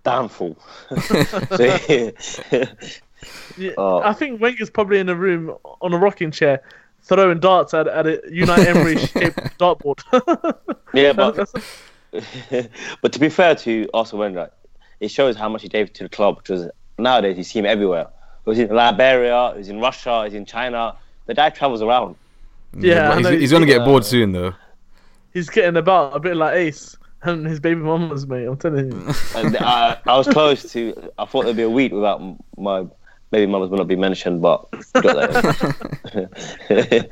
downfall. 0.05 0.57
so, 1.03 1.79
Yeah, 3.57 3.71
Oh. 3.77 4.01
I 4.03 4.13
think 4.15 4.41
Wenger's 4.41 4.71
probably 4.71 4.99
in 4.99 5.09
a 5.09 5.15
room 5.15 5.55
on 5.81 5.93
a 5.95 5.99
rocking 5.99 6.33
chair, 6.33 6.61
throwing 7.03 7.39
darts 7.39 7.73
at, 7.73 7.87
at 7.87 8.07
a 8.07 8.21
Unai 8.29 8.67
Emery 8.67 8.97
shaped 8.99 9.39
dartboard. 9.59 10.03
yeah, 10.93 11.13
but 11.13 11.49
but 13.01 13.13
to 13.13 13.19
be 13.21 13.29
fair 13.29 13.55
to 13.55 13.89
Arsene 13.95 14.19
Wenger, 14.19 14.51
it 14.99 15.09
shows 15.09 15.37
how 15.37 15.49
much 15.49 15.63
he 15.63 15.69
gave 15.69 15.93
to 15.93 16.03
the 16.03 16.09
club. 16.09 16.39
Because 16.39 16.69
nowadays 16.99 17.37
you 17.39 17.45
see 17.45 17.61
him 17.61 17.67
everywhere. 17.67 18.09
He 18.45 18.51
was 18.51 18.59
in 18.59 18.69
Liberia, 18.71 19.53
he 19.53 19.59
was 19.59 19.69
in 19.69 19.79
Russia, 19.81 20.25
he's 20.25 20.35
in 20.35 20.45
China. 20.47 20.97
The 21.27 21.35
guy 21.35 21.51
travels 21.51 21.83
around. 21.83 22.17
Yeah, 22.77 23.13
I 23.13 23.19
he's, 23.19 23.29
he's 23.29 23.53
gonna 23.53 23.67
get 23.67 23.81
Yeah. 23.81 23.85
bored 23.87 24.05
soon 24.05 24.33
though. 24.33 24.55
He's 25.33 25.49
getting 25.49 25.77
about 25.77 26.17
a 26.17 26.21
bit 26.21 26.37
like 26.37 26.55
Ace 26.57 26.97
and 27.23 27.47
his 27.47 27.61
baby 27.61 27.81
mamas, 27.81 28.27
mate. 28.27 28.45
I'm 28.47 28.57
telling 28.57 28.91
you. 28.93 29.15
And 29.37 29.57
I, 29.59 29.97
I 30.07 30.17
was 30.19 30.27
close 30.29 30.71
to. 30.73 31.11
I 31.19 31.25
thought 31.25 31.45
there'd 31.45 31.57
be 31.57 31.63
a 31.63 31.71
week 31.71 31.93
without 31.93 32.21
my 32.59 32.85
baby 33.31 33.51
mamas 33.51 33.71
would 33.71 33.79
not 33.79 33.87
be 33.89 33.97
mentioned, 33.97 34.43
but 34.43 34.69
got 34.95 35.33
there. 35.33 37.09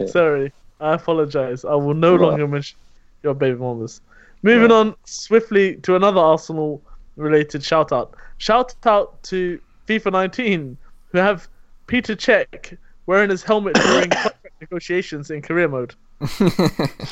Sorry, 0.06 0.52
I 0.80 0.94
apologize. 0.94 1.64
I 1.64 1.74
will 1.74 1.94
no 1.94 2.16
Right. 2.16 2.28
longer 2.28 2.48
mention 2.48 2.76
your 3.22 3.34
baby 3.34 3.58
mamas. 3.58 4.00
Moving 4.42 4.70
on 4.70 4.94
swiftly 5.04 5.76
to 5.76 5.96
another 5.96 6.20
Arsenal 6.20 6.82
related 7.16 7.62
shout 7.64 7.92
out. 7.92 8.14
Shout 8.38 8.74
out 8.84 9.22
to 9.24 9.58
FIFA 9.86 10.12
19, 10.12 10.76
who 11.12 11.18
have 11.18 11.48
Peter 11.86 12.16
Cech 12.16 12.76
wearing 13.06 13.30
his 13.30 13.42
helmet 13.42 13.74
during 13.82 14.10
contract 14.10 14.60
negotiations 14.60 15.30
in 15.30 15.42
career 15.42 15.68
mode. 15.68 15.94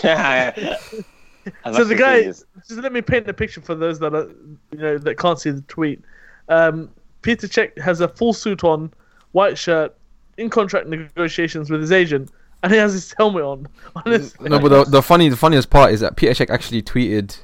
yeah. 0.03 0.77
so 1.73 1.85
the 1.85 1.95
guy 1.95 2.23
just 2.23 2.47
let 2.71 2.91
me 2.91 3.03
paint 3.03 3.27
the 3.27 3.35
picture 3.35 3.61
for 3.61 3.75
those 3.75 3.99
that 3.99 4.15
are 4.15 4.31
you 4.73 4.79
know 4.79 4.97
that 4.97 5.19
can't 5.19 5.39
see 5.39 5.51
the 5.51 5.61
tweet 5.63 6.03
um, 6.49 6.89
peter 7.21 7.47
Cech 7.47 7.79
has 7.79 8.01
a 8.01 8.09
full 8.09 8.33
suit 8.33 8.65
on 8.65 8.91
white 9.33 9.59
shirt 9.59 9.95
in 10.39 10.49
contract 10.49 10.89
negotiations 10.89 11.69
with 11.69 11.83
his 11.83 11.93
agent 11.93 12.31
and 12.65 12.73
he 12.73 12.79
has 12.79 12.95
his 12.95 13.15
helmet 13.17 13.45
on 13.45 13.69
honestly 13.95 14.49
No, 14.49 14.59
but 14.59 14.69
the, 14.71 14.85
the 14.91 15.03
funny, 15.03 15.29
the 15.29 15.37
funniest 15.37 15.71
part 15.71 15.93
is 15.93 16.01
that 16.01 16.17
Peter 16.17 16.33
Cech 16.33 16.51
actually 16.51 16.83
tweeted, 16.83 17.39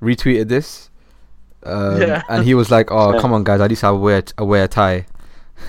retweeted 0.00 0.48
this, 0.48 0.90
um, 1.64 2.00
Yeah. 2.00 2.22
and 2.28 2.44
he 2.44 2.54
was 2.54 2.70
like, 2.70 2.90
"Oh, 2.90 3.18
come 3.20 3.32
on, 3.32 3.44
guys, 3.44 3.60
at 3.60 3.68
least 3.70 3.84
I 3.84 3.90
wear 3.90 4.22
I 4.38 4.42
wear 4.42 4.64
a 4.64 4.68
tie." 4.68 5.06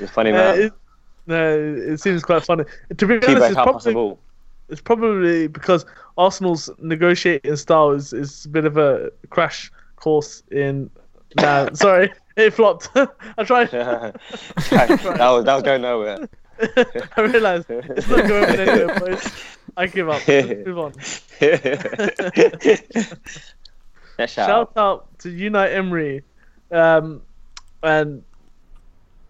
it's 0.00 0.10
funny, 0.12 0.30
Uh, 0.30 0.34
man. 0.34 0.60
it, 0.62 0.72
no 1.26 1.58
it 1.88 2.00
seems 2.00 2.22
quite 2.24 2.42
funny 2.44 2.64
to 2.96 3.06
be 3.06 3.14
honest 3.14 3.28
it's 3.28 3.54
probably, 3.54 3.72
possible. 3.72 4.18
it's 4.70 4.80
probably 4.80 5.46
because 5.46 5.84
arsenal's 6.18 6.68
negotiating 6.78 7.54
style 7.56 7.90
is, 7.92 8.12
is 8.12 8.44
a 8.46 8.48
bit 8.48 8.64
of 8.64 8.76
a 8.76 9.10
crash 9.30 9.70
course 9.96 10.42
in 10.50 10.90
nah, 11.36 11.68
sorry 11.74 12.12
it 12.36 12.50
flopped 12.52 12.88
i 13.38 13.44
tried 13.44 13.70
that 13.70 14.14
was 15.20 15.44
that 15.44 15.54
was 15.54 15.62
going 15.62 15.82
nowhere. 15.82 16.28
I 17.16 17.20
realised 17.22 17.66
it's 17.70 18.06
not 18.08 18.28
going 18.28 18.44
anywhere, 18.60 18.98
boys. 19.00 19.32
I 19.76 19.86
give 19.86 20.08
up. 20.08 20.26
Let's 20.26 20.66
move 20.66 20.78
on. 20.78 20.92
Shout, 24.18 24.30
Shout 24.30 24.50
out. 24.50 24.76
out 24.76 25.18
to 25.20 25.28
Unai 25.28 25.74
Emery, 25.74 26.22
um, 26.70 27.22
and 27.82 28.22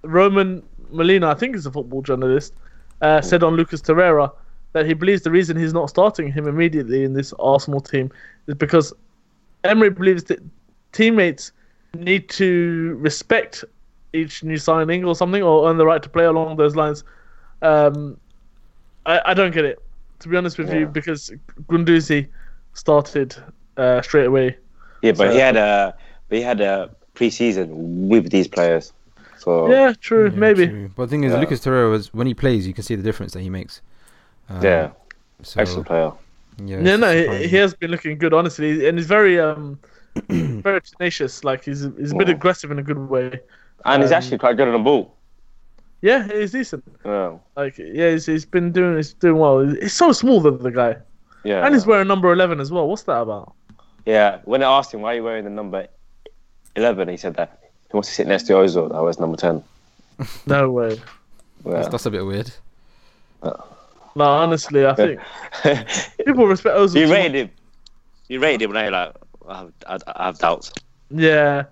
Roman 0.02 0.62
Molina. 0.90 1.28
I 1.28 1.34
think 1.34 1.54
he's 1.54 1.66
a 1.66 1.70
football 1.70 2.02
journalist. 2.02 2.54
Uh, 3.00 3.20
said 3.20 3.42
on 3.42 3.56
Lucas 3.56 3.80
Torreira 3.80 4.30
that 4.74 4.86
he 4.86 4.94
believes 4.94 5.22
the 5.22 5.30
reason 5.30 5.56
he's 5.56 5.72
not 5.72 5.90
starting 5.90 6.30
him 6.30 6.46
immediately 6.46 7.02
in 7.02 7.14
this 7.14 7.32
Arsenal 7.40 7.80
team 7.80 8.12
is 8.46 8.54
because 8.54 8.92
Emery 9.64 9.90
believes 9.90 10.24
that 10.24 10.38
teammates 10.92 11.52
need 11.94 12.28
to 12.30 12.96
respect 13.00 13.64
each 14.12 14.42
new 14.44 14.56
signing 14.56 15.04
or 15.04 15.14
something, 15.14 15.42
or 15.42 15.68
earn 15.68 15.78
the 15.78 15.86
right 15.86 16.02
to 16.02 16.08
play 16.08 16.24
along 16.24 16.56
those 16.56 16.76
lines. 16.76 17.02
Um, 17.62 18.18
I, 19.06 19.20
I 19.26 19.34
don't 19.34 19.52
get 19.52 19.64
it, 19.64 19.82
to 20.22 20.28
be 20.28 20.36
honest 20.36 20.58
with 20.58 20.72
you, 20.72 20.86
because 20.86 21.30
Guendouzi 21.68 22.28
started 22.74 23.36
uh, 23.76 24.00
straight 24.02 24.26
away. 24.26 24.56
Yeah, 25.02 25.12
but 25.12 25.28
So- 25.28 25.32
he 25.32 25.38
had 25.38 25.56
a 25.56 25.94
but 26.28 26.38
he 26.38 26.42
had 26.44 26.60
a 26.60 26.90
pre-season 27.14 28.08
with 28.08 28.30
these 28.30 28.48
players. 28.48 28.92
So 29.38 29.70
Yeah, 29.70 29.92
true, 30.00 30.30
maybe. 30.30 30.66
True. 30.68 30.90
But 30.96 31.04
the 31.06 31.10
thing 31.10 31.24
is, 31.24 31.32
Yeah. 31.32 31.40
Lucas 31.40 31.60
Torreira 31.60 31.90
was 31.90 32.14
when 32.14 32.26
he 32.26 32.32
plays, 32.34 32.66
you 32.66 32.72
can 32.72 32.84
see 32.84 32.94
the 32.94 33.02
difference 33.02 33.32
that 33.34 33.40
he 33.40 33.50
makes. 33.50 33.82
Um, 34.48 34.62
yeah, 34.62 34.90
so, 35.42 35.60
excellent 35.60 35.86
player. 35.88 36.12
Yeah, 36.64 36.80
Yeah, 36.80 36.96
no, 36.96 37.12
he, 37.12 37.48
he 37.48 37.56
has 37.56 37.74
been 37.74 37.90
looking 37.90 38.16
good, 38.18 38.32
honestly, 38.32 38.86
and 38.88 38.96
he's 38.98 39.06
very, 39.08 39.38
um, 39.40 39.78
very 40.28 40.80
tenacious. 40.80 41.42
Like 41.44 41.64
he's 41.64 41.80
he's 41.98 42.12
a 42.12 42.14
bit 42.16 42.28
Yeah. 42.28 42.34
aggressive 42.34 42.70
in 42.70 42.78
a 42.78 42.82
good 42.82 42.98
way. 43.10 43.40
And 43.84 44.02
he's 44.02 44.12
Um, 44.12 44.16
actually 44.18 44.38
quite 44.38 44.56
good 44.56 44.68
on 44.68 44.74
the 44.74 44.78
ball. 44.78 45.12
Yeah, 46.02 46.26
he's 46.26 46.50
decent. 46.52 46.84
Yeah, 47.04 47.38
Like 47.56 47.78
yeah, 47.78 48.10
he's, 48.10 48.26
he's 48.26 48.44
been 48.44 48.72
doing 48.72 48.96
he's 48.96 49.14
doing 49.14 49.38
well. 49.38 49.60
He's 49.60 49.92
so 49.94 50.12
small, 50.12 50.40
the, 50.40 50.50
the 50.50 50.70
guy, 50.72 50.96
yeah. 51.44 51.64
and 51.64 51.74
he's 51.74 51.86
wearing 51.86 52.08
number 52.08 52.32
eleven 52.32 52.60
as 52.60 52.70
well. 52.72 52.88
What's 52.88 53.04
that 53.04 53.20
about? 53.20 53.54
yeah, 54.04 54.40
when 54.44 54.62
I 54.64 54.78
asked 54.78 54.92
him 54.92 55.00
why 55.00 55.12
are 55.12 55.16
you 55.16 55.22
wearing 55.24 55.44
the 55.44 55.50
number 55.50 55.86
eleven, 56.76 57.08
he 57.08 57.16
said 57.16 57.34
that 57.34 57.60
he 57.88 57.96
wants 57.96 58.08
to 58.08 58.14
sit 58.14 58.26
next 58.26 58.44
to 58.48 58.54
Ozil. 58.54 58.90
That 58.90 59.02
was 59.02 59.18
number 59.20 59.36
ten. 59.36 59.62
No 60.46 60.70
way. 60.70 61.00
Yeah. 61.64 61.72
That's, 61.72 61.88
that's 61.88 62.06
a 62.06 62.10
bit 62.10 62.26
weird. 62.26 62.50
No, 64.14 64.24
honestly, 64.26 64.84
I 64.86 64.94
think 64.94 65.20
people 66.26 66.46
respect 66.46 66.76
Ozil. 66.76 66.96
you 67.00 67.06
too 67.06 67.12
rated 67.12 67.34
him. 67.34 67.50
You 68.28 68.40
rated 68.40 68.62
him, 68.62 68.76
and 68.76 68.84
you're 68.84 68.90
like, 68.92 69.16
I 69.48 69.56
have, 69.58 69.72
I, 69.86 69.98
I 70.20 70.26
have 70.26 70.38
doubts. 70.38 70.72
Yeah. 71.10 71.64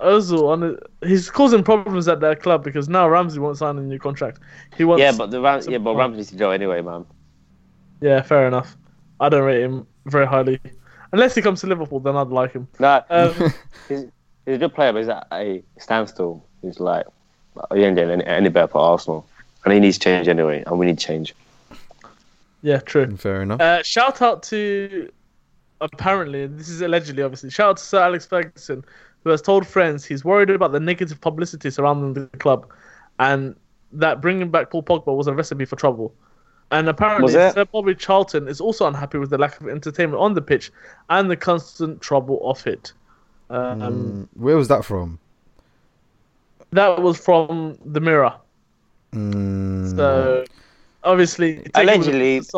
Ozil, 0.00 0.48
on 0.50 0.78
he's 1.08 1.30
causing 1.30 1.62
problems 1.62 2.06
at 2.08 2.20
that 2.20 2.42
club 2.42 2.62
because 2.62 2.88
now 2.88 3.08
Ramsey 3.08 3.38
won't 3.40 3.56
sign 3.56 3.78
a 3.78 3.80
new 3.80 3.98
contract. 3.98 4.40
He 4.76 4.84
wants. 4.84 5.00
Yeah, 5.00 5.12
but 5.16 5.30
the 5.30 5.40
Ram- 5.40 5.62
yeah, 5.68 5.78
but. 5.78 5.94
Ramsey 5.96 6.16
needs 6.18 6.30
to 6.30 6.36
go 6.36 6.50
anyway, 6.50 6.82
man. 6.82 7.06
Yeah, 8.00 8.20
fair 8.22 8.46
enough. 8.46 8.76
I 9.20 9.28
don't 9.30 9.44
rate 9.44 9.62
him 9.62 9.86
very 10.04 10.26
highly. 10.26 10.60
Unless 11.12 11.34
he 11.34 11.40
comes 11.40 11.60
to 11.62 11.66
Liverpool, 11.66 12.00
then 12.00 12.16
I'd 12.16 12.28
like 12.28 12.52
him. 12.52 12.68
No, 12.78 13.02
Um, 13.08 13.32
he's, 13.88 14.00
he's 14.44 14.54
a 14.56 14.58
good 14.58 14.74
player, 14.74 14.92
but 14.92 14.98
he's 14.98 15.08
at 15.08 15.26
a 15.32 15.62
standstill. 15.78 16.44
He's 16.60 16.78
like, 16.78 17.06
he 17.72 17.82
ain't 17.84 17.96
getting 17.96 18.20
any, 18.20 18.26
any 18.26 18.48
better 18.50 18.66
for 18.66 18.78
Arsenal, 18.82 19.26
and 19.64 19.72
he 19.72 19.80
needs 19.80 19.96
change 19.98 20.28
anyway, 20.28 20.62
and 20.66 20.78
we 20.78 20.84
need 20.84 20.98
change. 20.98 21.34
yeah, 22.60 22.78
true. 22.80 23.16
Fair 23.16 23.42
enough. 23.42 23.60
Uh, 23.60 23.82
shout 23.82 24.20
out 24.20 24.42
to 24.44 25.10
apparently 25.82 26.46
this 26.46 26.70
is 26.70 26.80
allegedly 26.80 27.22
obviously 27.22 27.50
shout 27.50 27.68
out 27.68 27.76
to 27.76 27.82
Sir 27.84 28.02
Alex 28.02 28.24
Ferguson 28.24 28.82
who 29.26 29.30
has 29.30 29.42
told 29.42 29.66
friends 29.66 30.04
he's 30.04 30.24
worried 30.24 30.50
about 30.50 30.70
the 30.70 30.78
negative 30.78 31.20
publicity 31.20 31.68
surrounding 31.68 32.14
the 32.14 32.28
club 32.38 32.64
and 33.18 33.56
that 33.90 34.20
bringing 34.20 34.52
back 34.52 34.70
Paul 34.70 34.84
Pogba 34.84 35.16
was 35.16 35.26
a 35.26 35.34
recipe 35.34 35.64
for 35.64 35.74
trouble. 35.74 36.14
And 36.70 36.88
apparently, 36.88 37.32
Sir 37.32 37.64
Bobby 37.64 37.96
Charlton 37.96 38.46
is 38.46 38.60
also 38.60 38.86
unhappy 38.86 39.18
with 39.18 39.30
the 39.30 39.38
lack 39.38 39.60
of 39.60 39.68
entertainment 39.68 40.20
on 40.22 40.34
the 40.34 40.42
pitch 40.42 40.70
and 41.10 41.28
the 41.28 41.36
constant 41.36 42.00
trouble 42.00 42.38
off 42.42 42.68
it. 42.68 42.92
Um, 43.50 43.80
Mm, 43.80 44.28
Where 44.34 44.56
was 44.56 44.68
that 44.68 44.84
from? 44.84 45.18
That 46.70 47.02
was 47.02 47.18
from 47.18 47.76
the 47.84 48.00
Mirror. 48.00 48.34
Mm, 49.12 49.96
So 49.96 50.44
obviously, 51.02 51.56
take 51.56 51.66
it 51.66 51.76
a 51.76 51.80
Allegedly, 51.80 52.18
grain. 52.20 52.38
It's 52.38 52.52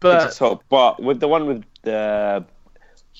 but 0.00 0.32
a 0.32 0.34
top, 0.34 0.64
but 0.70 1.02
with 1.02 1.20
the 1.20 1.28
one 1.28 1.46
with 1.46 1.64
the 1.82 2.46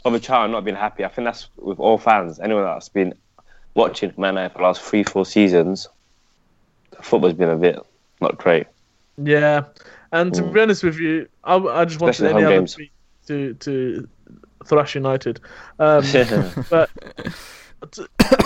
Bobby 0.05 0.21
child 0.21 0.51
not 0.51 0.65
being 0.65 0.77
happy, 0.77 1.05
I 1.05 1.09
think 1.09 1.27
that's 1.27 1.49
with 1.57 1.79
all 1.79 1.99
fans. 1.99 2.41
Anyone 2.41 2.65
that's 2.65 2.89
been 2.89 3.15
watching 3.75 4.13
Man 4.17 4.35
United 4.35 4.53
for 4.53 4.59
the 4.59 4.65
last 4.65 4.83
three, 4.83 5.03
four 5.03 5.27
seasons, 5.27 5.89
football's 7.03 7.35
been 7.35 7.51
a 7.51 7.57
bit 7.57 7.79
not 8.21 8.39
great. 8.39 8.67
Yeah, 9.17 9.65
and 10.13 10.33
to 10.35 10.43
Mm. 10.43 10.53
be 10.53 10.61
honest 10.61 10.83
with 10.85 10.99
you, 10.99 11.29
I, 11.45 11.57
I 11.57 11.85
just 11.85 12.01
wanted 12.01 12.13
Especially 12.15 12.29
any 12.35 12.45
other 12.45 12.67
tweet 12.67 12.93
to 13.27 13.55
to 13.55 14.09
thrash 14.67 14.95
United, 14.95 15.41
um, 15.79 16.03
but 16.71 16.91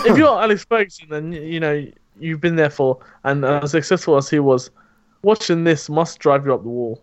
if 0.05 0.17
you're 0.17 0.27
Alex 0.41 0.65
Ferguson, 0.65 1.07
then 1.09 1.31
you 1.31 1.59
know 1.59 1.85
you've 2.19 2.41
been 2.41 2.55
there 2.55 2.69
for, 2.69 2.99
and 3.23 3.43
as 3.45 3.71
successful 3.71 4.17
as 4.17 4.29
he 4.29 4.39
was, 4.39 4.69
watching 5.23 5.63
this 5.63 5.89
must 5.89 6.19
drive 6.19 6.45
you 6.45 6.53
up 6.53 6.63
the 6.63 6.69
wall. 6.69 7.01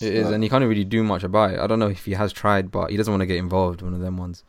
It 0.00 0.14
is, 0.14 0.30
and 0.30 0.42
he 0.42 0.48
can't 0.50 0.64
really 0.64 0.84
do 0.84 1.02
much 1.02 1.22
about 1.22 1.52
it. 1.52 1.60
I 1.60 1.66
don't 1.66 1.78
know 1.78 1.88
if 1.88 2.04
he 2.04 2.12
has 2.12 2.32
tried, 2.32 2.70
but 2.70 2.90
he 2.90 2.96
doesn't 2.96 3.12
want 3.12 3.20
to 3.22 3.26
get 3.26 3.36
involved. 3.38 3.82
One 3.82 3.94
of 3.94 4.00
them 4.00 4.16
ones. 4.16 4.42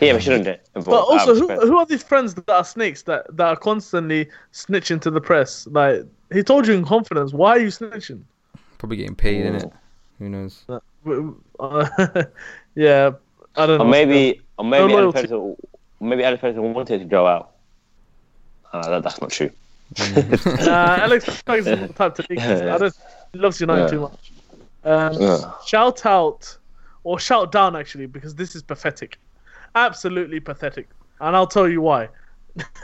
Yeah, 0.00 0.14
we 0.14 0.20
shouldn't 0.20 0.44
get 0.44 0.66
involved. 0.74 1.10
out 1.12 1.12
also, 1.28 1.34
who, 1.34 1.66
who 1.66 1.76
are 1.78 1.86
these 1.86 2.02
friends 2.02 2.34
that 2.34 2.48
are 2.50 2.64
snakes 2.64 3.02
that, 3.02 3.24
that 3.36 3.46
are 3.46 3.56
constantly 3.56 4.28
snitching 4.52 5.00
to 5.02 5.10
the 5.10 5.20
press? 5.20 5.66
Like 5.70 6.04
he 6.32 6.42
told 6.42 6.66
you 6.66 6.74
in 6.74 6.84
confidence, 6.84 7.32
why 7.32 7.50
are 7.50 7.60
you 7.60 7.68
snitching? 7.68 8.22
Probably 8.78 8.96
getting 8.96 9.14
paid 9.14 9.46
in 9.46 9.54
it. 9.56 9.72
Who 10.18 10.28
knows? 10.28 10.64
Uh, 10.68 10.80
yeah, 12.74 13.12
I 13.56 13.66
don't 13.66 13.78
know. 13.78 13.84
Or 13.84 13.88
maybe, 13.88 14.40
or 14.58 14.64
maybe 14.64 14.92
No 14.92 14.98
Alex. 14.98 15.20
Ferguson, 15.20 15.56
maybe 16.00 16.24
Alex 16.24 16.40
Ferguson 16.40 16.74
wanted 16.74 16.98
to 16.98 17.04
go 17.04 17.26
out. 17.26 17.52
Uh, 18.72 18.88
that, 18.90 19.02
that's 19.04 19.20
not 19.20 19.30
true. 19.30 19.50
Nah, 20.66 20.96
Alex 20.96 21.24
Ferguson 21.46 21.78
is 21.78 21.88
the 21.88 21.94
type 21.94 22.14
to 22.16 22.26
leak. 22.28 22.40
this. 22.40 22.62
I 22.62 22.78
don't. 22.78 22.94
He 23.32 23.38
loves 23.38 23.60
United 23.60 23.82
Yeah. 23.82 23.88
too 23.88 24.00
much. 24.00 24.32
Um, 24.84 25.20
Yeah. 25.20 25.52
Shout 25.64 26.04
out, 26.06 26.56
or 27.04 27.18
shout 27.18 27.52
down 27.52 27.76
actually, 27.76 28.06
because 28.06 28.34
this 28.34 28.54
is 28.54 28.62
pathetic, 28.62 29.18
absolutely 29.74 30.40
pathetic, 30.40 30.88
and 31.20 31.34
I'll 31.36 31.46
tell 31.46 31.68
you 31.68 31.80
why. 31.80 32.08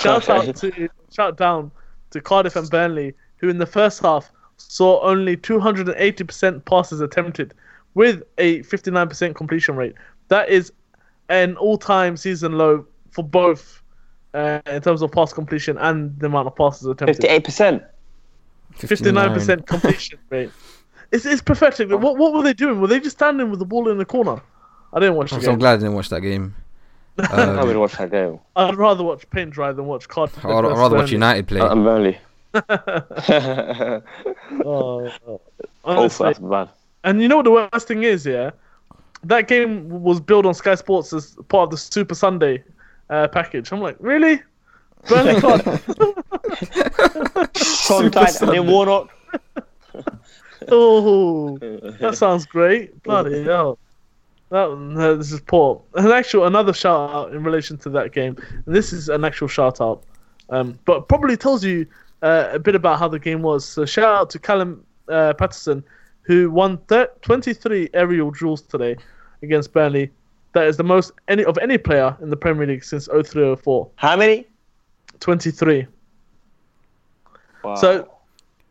shout 0.00 0.28
out 0.28 0.56
to 0.56 0.88
shout 1.12 1.36
down 1.36 1.70
to 2.10 2.20
Cardiff 2.20 2.56
and 2.56 2.68
Burnley, 2.70 3.14
who 3.38 3.48
in 3.48 3.58
the 3.58 3.66
first 3.66 4.00
half 4.00 4.30
saw 4.56 5.02
only 5.02 5.36
280% 5.36 6.64
passes 6.64 7.00
attempted, 7.00 7.52
with 7.94 8.22
a 8.38 8.62
59% 8.62 9.34
completion 9.34 9.76
rate. 9.76 9.94
That 10.28 10.48
is 10.48 10.72
an 11.28 11.56
all-time 11.56 12.16
season 12.16 12.56
low 12.56 12.86
for 13.10 13.22
both. 13.24 13.82
Uh, 14.34 14.60
in 14.66 14.82
terms 14.82 15.00
of 15.00 15.10
pass 15.10 15.32
completion 15.32 15.78
and 15.78 16.18
the 16.18 16.26
amount 16.26 16.46
of 16.46 16.54
passes 16.54 16.86
attempted. 16.86 17.16
Fifty-eight 17.16 17.42
percent. 17.42 17.82
59% 18.78 19.66
completion 19.66 20.18
rate. 20.28 20.50
It's, 21.12 21.24
it's 21.26 21.42
pathetic. 21.42 21.88
What 21.90 22.16
what 22.18 22.32
were 22.34 22.42
they 22.42 22.52
doing? 22.52 22.80
Were 22.80 22.86
they 22.88 23.00
just 23.00 23.16
standing 23.16 23.50
with 23.50 23.58
the 23.60 23.64
ball 23.66 23.88
in 23.90 23.98
the 23.98 24.04
corner? 24.04 24.40
I 24.92 25.00
didn't 25.00 25.14
watch 25.16 25.30
the 25.30 25.36
I'm 25.36 25.42
so 25.42 25.50
game. 25.52 25.58
glad 25.58 25.72
I 25.74 25.76
didn't 25.76 25.94
watch 25.94 26.08
that 26.10 26.20
game. 26.20 26.54
I 27.18 27.42
Um, 27.42 27.66
would 27.66 27.76
watch 27.76 27.96
that 27.96 28.10
game. 28.10 28.38
I'd 28.56 28.74
rather 28.76 29.02
watch 29.04 29.28
paint 29.30 29.50
dry 29.50 29.72
than 29.72 29.86
watch 29.86 30.08
Cardiff. 30.08 30.44
I'd, 30.44 30.50
I'd 30.50 30.64
rather 30.76 30.96
watch 30.96 31.10
United 31.12 31.46
play. 31.48 31.60
I'm 31.60 31.82
Burnley. 31.84 32.18
Oh, 32.56 34.00
oh. 34.64 35.10
Oh, 35.28 35.40
Honestly. 35.84 36.26
that's 36.26 36.38
bad. 36.38 36.68
And 37.04 37.20
you 37.22 37.28
know 37.28 37.36
what 37.36 37.44
the 37.44 37.50
worst 37.52 37.86
thing 37.88 38.02
is, 38.02 38.26
yeah? 38.26 38.50
That 39.24 39.46
game 39.48 39.88
was 39.88 40.20
billed 40.20 40.46
on 40.46 40.54
Sky 40.54 40.74
Sports 40.74 41.12
as 41.12 41.36
part 41.48 41.64
of 41.64 41.70
the 41.70 41.76
Super 41.76 42.14
Sunday 42.14 42.64
uh, 43.10 43.28
package. 43.28 43.70
I'm 43.72 43.80
like, 43.80 43.96
really? 44.00 44.42
Burnley 45.08 45.40
Cardiff? 45.40 45.84
Sean 47.56 48.10
Dyche 48.10 48.42
and 48.42 48.50
then 48.52 48.66
Warnock. 48.66 49.10
Oh, 50.68 51.58
that 51.58 52.16
sounds 52.16 52.46
great. 52.46 53.02
Bloody 53.02 53.42
hell. 53.44 53.78
That 54.50 54.78
no, 54.78 55.16
this 55.16 55.32
is 55.32 55.40
poor. 55.40 55.82
An 55.94 56.10
actual 56.12 56.46
another 56.46 56.72
shout 56.72 57.10
out 57.10 57.32
in 57.32 57.42
relation 57.42 57.76
to 57.78 57.90
that 57.90 58.12
game. 58.12 58.36
And 58.64 58.74
this 58.74 58.92
is 58.92 59.08
an 59.08 59.24
actual 59.24 59.48
shout 59.48 59.80
out, 59.80 60.04
um, 60.50 60.78
but 60.84 61.08
probably 61.08 61.36
tells 61.36 61.64
you 61.64 61.86
uh, 62.22 62.50
a 62.52 62.58
bit 62.58 62.74
about 62.74 62.98
how 62.98 63.08
the 63.08 63.18
game 63.18 63.42
was. 63.42 63.64
So 63.64 63.84
shout 63.84 64.14
out 64.14 64.30
to 64.30 64.38
Callum 64.38 64.84
uh, 65.08 65.34
Paterson, 65.34 65.82
who 66.22 66.50
won 66.50 66.78
thir- 66.88 67.10
23 67.22 67.90
aerial 67.94 68.30
duels 68.30 68.62
today 68.62 68.96
against 69.42 69.72
Burnley. 69.72 70.10
That 70.52 70.68
is 70.68 70.76
the 70.76 70.84
most 70.84 71.12
any 71.28 71.44
of 71.44 71.58
any 71.58 71.76
player 71.76 72.16
in 72.22 72.30
the 72.30 72.36
Premier 72.36 72.66
League 72.66 72.84
since 72.84 73.06
0304. 73.08 73.90
How 73.96 74.16
many? 74.16 74.46
23. 75.20 75.86
Wow. 77.62 77.74
So 77.74 78.08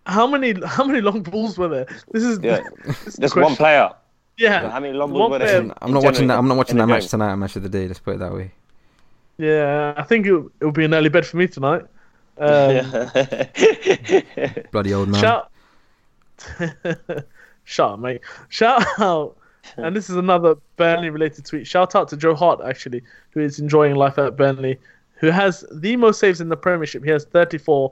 how 0.06 0.28
many 0.28 0.54
how 0.66 0.84
many 0.86 1.02
long 1.02 1.22
balls 1.24 1.58
were 1.58 1.68
there? 1.68 1.86
This 2.12 2.24
is 2.24 2.40
yeah, 2.42 2.62
this 3.06 3.18
just 3.18 3.36
one 3.36 3.56
player. 3.56 3.92
Yeah. 4.38 4.70
How 4.70 4.80
many 4.82 4.94
long 4.94 5.12
One 5.12 5.20
balls 5.20 5.32
were 5.32 5.40
player- 5.40 5.62
there? 5.64 5.74
I'm 5.82 5.92
not 5.94 6.00
in 6.00 6.06
watching 6.06 6.28
that. 6.28 6.38
I'm 6.38 6.48
not 6.48 6.58
watching 6.58 6.76
that 6.78 6.84
the 6.84 6.88
match 6.88 7.04
game? 7.04 7.10
tonight. 7.10 7.36
Match 7.36 7.56
of 7.56 7.64
the 7.64 7.70
day. 7.70 7.88
Let's 7.88 8.00
put 8.00 8.16
it 8.16 8.20
that 8.20 8.34
way. 8.34 8.52
Yeah, 9.38 9.94
I 9.98 10.04
think 10.04 10.26
it 10.28 10.34
will 10.62 10.72
be 10.72 10.84
an 10.86 10.94
early 10.94 11.10
bed 11.10 11.26
for 11.26 11.38
me 11.38 11.48
tonight. 11.48 11.84
Um, 12.38 13.10
Bloody 14.72 14.94
old 14.94 15.08
man. 15.10 15.22
Shout, 15.22 15.52
shut 17.64 17.92
up, 17.92 18.00
mate. 18.00 18.22
Shout 18.50 18.84
out, 19.00 19.38
and 19.78 19.96
this 19.96 20.10
is 20.10 20.16
another 20.18 20.56
Burnley 20.76 21.10
related 21.10 21.46
tweet. 21.46 21.66
Shout 21.68 21.96
out 21.96 22.08
to 22.10 22.18
Joe 22.18 22.36
Hart 22.36 22.62
actually, 22.66 23.02
who 23.32 23.40
is 23.40 23.60
enjoying 23.60 23.96
life 23.96 24.18
at 24.18 24.36
Burnley, 24.36 24.80
who 25.16 25.28
has 25.32 25.66
the 25.72 25.96
most 25.96 26.20
saves 26.20 26.42
in 26.42 26.50
the 26.50 26.58
Premiership. 26.58 27.04
He 27.04 27.10
has 27.12 27.26
34 27.26 27.92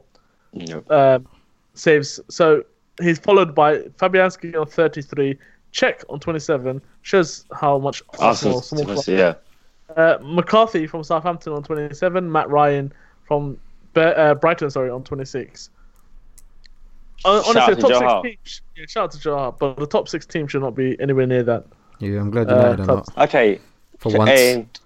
Yep. 0.56 0.92
um, 0.92 1.28
saves. 1.74 2.20
So 2.30 2.64
he's 3.02 3.20
followed 3.20 3.54
by 3.56 3.80
Fabianski 4.00 4.60
on 4.60 4.68
33, 4.68 5.38
Cech 5.74 6.04
on 6.10 6.20
27. 6.20 6.82
Shows 7.02 7.46
how 7.60 7.78
much 7.80 8.02
Arsenal, 8.20 8.58
Arsenal, 8.58 8.62
small 8.62 8.86
club. 8.86 9.04
yeah. 9.08 9.34
Uh, 9.96 10.18
McCarthy 10.22 10.88
from 10.88 11.04
Southampton 11.04 11.54
on 11.54 11.64
27. 11.64 12.32
Matt 12.32 12.50
Ryan 12.50 12.92
from 13.28 13.58
Be- 13.94 14.02
uh, 14.02 14.36
Brighton, 14.36 14.70
sorry, 14.70 14.90
on 14.90 15.04
26. 15.04 15.70
Uh, 17.26 17.42
Shout 17.42 17.56
honestly, 17.56 17.62
out 17.62 17.70
the 17.70 17.76
to 17.76 17.82
top 17.82 18.02
Joe 18.02 18.22
six 18.24 18.60
teams. 18.60 18.62
Yeah, 18.76 18.86
shout 18.88 19.04
out 19.04 19.12
to 19.12 19.20
Joe 19.20 19.38
Hart, 19.38 19.60
but 19.60 19.78
the 19.78 19.88
top 19.88 20.08
six 20.10 20.26
teams 20.26 20.52
should 20.52 20.62
not 20.62 20.76
be 20.76 21.00
anywhere 21.00 21.26
near 21.28 21.44
that. 21.44 21.66
Yeah, 22.00 22.20
I'm 22.20 22.32
glad 22.32 22.50
Uh, 22.52 22.56
United 22.56 22.80
are 22.82 22.86
clubs. 22.86 23.10
not 23.16 23.30
Okay. 23.30 23.60
for 24.00 24.12
Ch- 24.12 24.16
once. 24.16 24.30
And 24.32 24.80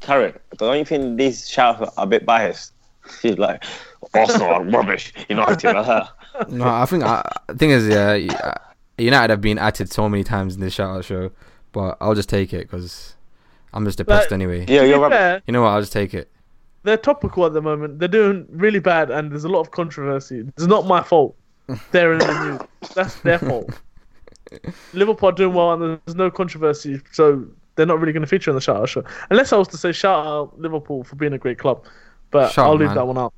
Karen, 0.00 0.34
don't 0.58 0.78
you 0.78 0.84
think 0.84 1.16
these 1.16 1.48
shouts 1.48 1.80
are 1.80 1.92
a 2.02 2.06
bit 2.06 2.26
biased? 2.26 2.72
She's 3.20 3.38
like, 3.38 3.64
Arsenal 4.14 4.48
are 4.48 4.64
rubbish. 4.64 5.12
United 5.28 5.74
are 5.74 5.84
her. 5.84 6.08
No, 6.48 6.66
I 6.66 6.84
think 6.86 7.04
I, 7.04 7.22
the 7.48 7.54
thing 7.54 7.70
is, 7.70 7.86
yeah, 7.88 8.34
uh, 8.42 8.54
United 8.98 9.30
have 9.30 9.40
been 9.40 9.58
added 9.58 9.90
so 9.90 10.08
many 10.08 10.22
times 10.24 10.54
in 10.54 10.60
this 10.60 10.74
shout 10.74 10.96
out 10.96 11.04
show, 11.04 11.30
but 11.72 11.96
I'll 12.00 12.14
just 12.14 12.28
take 12.28 12.52
it 12.52 12.70
because 12.70 13.14
I'm 13.72 13.84
just 13.84 13.98
depressed 13.98 14.28
But- 14.30 14.34
anyway. 14.34 14.60
Yeah, 14.68 14.82
To 14.82 14.88
you're 14.88 14.98
be 14.98 15.14
rubbish. 15.14 15.42
You 15.46 15.52
know 15.52 15.62
what? 15.62 15.68
I'll 15.68 15.80
just 15.80 15.92
take 15.92 16.14
it. 16.14 16.30
they're 16.84 16.96
topical 16.96 17.46
at 17.46 17.52
the 17.52 17.62
moment. 17.62 17.98
They're 17.98 18.08
doing 18.08 18.46
really 18.50 18.80
bad, 18.80 19.10
and 19.10 19.30
there's 19.30 19.44
a 19.44 19.48
lot 19.48 19.60
of 19.60 19.70
controversy. 19.70 20.40
It's 20.56 20.66
not 20.66 20.86
my 20.86 21.02
fault. 21.02 21.36
They're 21.90 22.12
in 22.12 22.18
the 22.18 22.44
news. 22.82 22.90
That's 22.94 23.14
their 23.20 23.38
fault. 23.48 23.70
Liverpool 24.92 25.28
are 25.30 25.32
doing 25.32 25.54
well, 25.54 25.72
and 25.72 26.00
there's 26.04 26.16
no 26.16 26.30
controversy, 26.30 27.00
so 27.12 27.44
they're 27.76 27.86
not 27.86 28.00
really 28.00 28.12
going 28.12 28.22
to 28.22 28.26
feature 28.26 28.50
in 28.50 28.54
the 28.54 28.60
shout 28.60 28.76
out 28.76 28.88
show. 28.88 29.04
Unless 29.30 29.52
I 29.52 29.56
was 29.56 29.68
to 29.68 29.78
say 29.78 29.92
shout 29.92 30.26
out 30.26 30.60
Liverpool 30.60 31.04
for 31.04 31.16
being 31.16 31.32
a 31.32 31.38
great 31.38 31.58
club, 31.58 31.84
but 32.30 32.52
Shout 32.52 32.66
I'll 32.66 32.72
out, 32.72 32.78
leave 32.78 32.88
man. 32.88 32.96
that 32.96 33.06
one 33.06 33.18
out. 33.18 33.32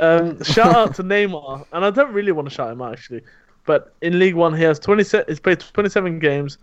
Um, 0.00 0.42
shout 0.42 0.74
out 0.74 0.94
to 0.96 1.02
Neymar, 1.04 1.66
and 1.72 1.84
I 1.84 1.90
don't 1.90 2.12
really 2.12 2.32
want 2.32 2.48
to 2.48 2.54
shout 2.54 2.72
him 2.72 2.80
out 2.82 2.92
actually, 2.94 3.22
but 3.66 3.94
in 4.00 4.18
League 4.18 4.34
One 4.34 4.54
he 4.54 4.62
has 4.64 4.78
27. 4.78 5.26
He's 5.28 5.38
played 5.40 5.60
27 5.60 6.18
games, 6.18 6.58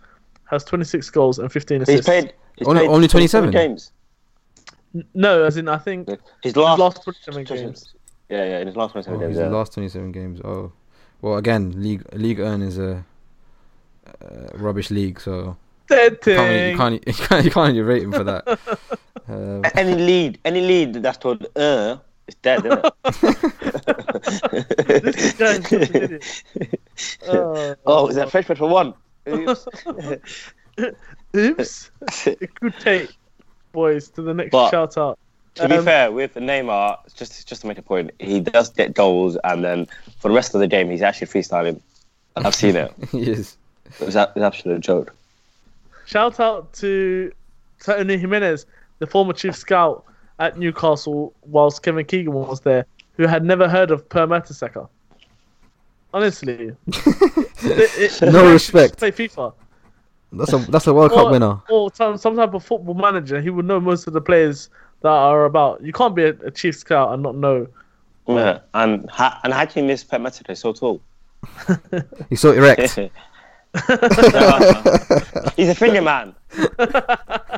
has 0.50 0.64
26 0.64 1.08
goals 1.10 1.38
and 1.38 1.50
15 1.50 1.82
assists. 1.82 1.94
He's 1.98 2.04
played. 2.04 2.34
He's 2.56 2.66
Only- 2.66 2.80
played 2.80 2.90
only 2.90 3.08
27 3.08 3.52
27? 3.52 3.70
games. 3.70 3.92
No, 5.14 5.44
as 5.44 5.56
in 5.56 5.68
I 5.68 5.78
think 5.78 6.08
His 6.08 6.18
his 6.42 6.56
last, 6.56 6.78
last 6.80 7.04
27 7.04 7.44
games. 7.44 7.94
Yeah, 8.28 8.44
yeah, 8.44 8.58
in 8.58 8.66
his 8.66 8.76
last 8.76 8.92
27 8.92 9.16
Oh, 9.16 9.20
games. 9.20 9.36
he's 9.36 9.44
Yeah. 9.44 9.50
last 9.50 9.72
27 9.74 10.12
games. 10.12 10.40
Oh, 10.44 10.72
well, 11.22 11.36
again, 11.36 11.80
league 11.82 12.02
league 12.14 12.40
earn 12.40 12.62
is 12.62 12.78
a 12.78 13.04
uh, 14.06 14.48
rubbish 14.54 14.90
league, 14.90 15.20
so 15.20 15.56
Dead 15.88 16.18
you 16.26 16.34
can't, 16.34 16.52
you 16.72 16.76
can't 16.76 17.06
you 17.06 17.12
can't 17.12 17.44
you 17.44 17.50
can't 17.50 17.86
rate 17.86 18.02
him 18.02 18.12
for 18.12 18.24
that. 18.24 18.58
Um, 19.30 19.62
Any 19.74 19.94
lead, 19.94 20.38
any 20.46 20.62
lead 20.62 20.94
that's 21.02 21.18
told 21.18 21.46
uh, 21.54 21.98
it's 22.28 22.36
dead, 22.42 22.64
isn't 22.64 22.84
This 25.02 25.32
guy 25.34 25.54
such 25.60 25.72
an 25.72 25.82
it? 25.82 25.94
idiot. 25.96 26.24
Uh, 27.28 27.74
oh, 27.86 28.08
is 28.08 28.16
that 28.16 28.30
fresh 28.30 28.44
for 28.46 28.68
one? 28.68 28.94
Oops. 29.28 29.66
Oops. 31.36 31.90
It 32.26 32.54
could 32.54 32.74
take 32.80 33.10
boys 33.72 34.08
to 34.10 34.22
the 34.22 34.34
next 34.34 34.50
But- 34.52 34.70
shout 34.70 34.96
out. 34.96 35.18
To 35.56 35.68
be 35.68 35.74
Um, 35.76 35.84
fair, 35.84 36.12
with 36.12 36.34
Neymar, 36.34 36.98
just 37.16 37.48
just 37.48 37.62
to 37.62 37.66
make 37.66 37.78
a 37.78 37.82
point, 37.82 38.12
he 38.20 38.38
does 38.38 38.70
get 38.70 38.94
goals, 38.94 39.36
and 39.42 39.64
then 39.64 39.88
for 40.20 40.28
the 40.28 40.34
rest 40.34 40.54
of 40.54 40.60
the 40.60 40.68
game, 40.68 40.88
he's 40.88 41.02
actually 41.02 41.26
freestyling. 41.26 41.80
I've 42.36 42.54
seen 42.54 42.76
it. 42.76 42.92
he 43.10 43.28
is. 43.28 43.56
It 43.98 44.06
was 44.06 44.14
a- 44.14 44.30
an 44.36 44.42
absolute 44.44 44.80
joke. 44.82 45.12
Shout 46.06 46.38
out 46.38 46.72
to 46.74 47.32
Tony 47.82 48.16
Jimenez, 48.18 48.66
the 49.00 49.06
former 49.08 49.32
chief 49.32 49.56
scout 49.56 50.04
at 50.38 50.58
Newcastle, 50.58 51.34
whilst 51.42 51.82
Kevin 51.82 52.04
Keegan 52.04 52.32
was 52.32 52.60
there, 52.60 52.86
who 53.16 53.26
had 53.26 53.44
never 53.44 53.68
heard 53.68 53.90
of 53.90 54.08
Per 54.08 54.26
Mertesacker. 54.26 54.88
Honestly, 56.14 56.72
it, 56.86 58.22
it, 58.22 58.32
No 58.32 58.50
respect. 58.50 58.96
Play 58.98 59.12
FIFA. 59.12 59.52
That's 60.32 60.52
a 60.52 60.58
that's 60.58 60.86
a 60.86 60.94
World 60.94 61.12
Cup 61.12 61.30
winner. 61.30 61.60
or 61.70 61.90
some, 61.94 62.16
some 62.18 62.36
type 62.36 62.54
of 62.54 62.64
football 62.64 62.94
manager. 62.94 63.40
He 63.40 63.50
would 63.50 63.64
know 63.64 63.80
most 63.80 64.06
of 64.06 64.12
the 64.12 64.20
players 64.20 64.70
that 65.02 65.08
are 65.08 65.44
about. 65.44 65.82
You 65.82 65.92
can't 65.92 66.14
be 66.14 66.24
a, 66.24 66.30
a 66.44 66.50
chief 66.50 66.76
scout 66.76 67.12
and 67.12 67.22
not 67.22 67.34
know. 67.34 67.66
Yeah. 68.26 68.60
And 68.74 69.08
ha- 69.10 69.40
and 69.42 69.52
how 69.54 69.64
can 69.64 69.84
you 69.84 69.88
miss 69.88 70.04
Pep 70.04 70.20
Matete 70.20 70.56
so 70.56 70.72
tall? 70.72 71.00
He's 72.28 72.40
so 72.40 72.52
erect. 72.52 72.80
he's 75.56 75.68
a 75.68 75.74
finger 75.74 76.02
man. 76.02 76.34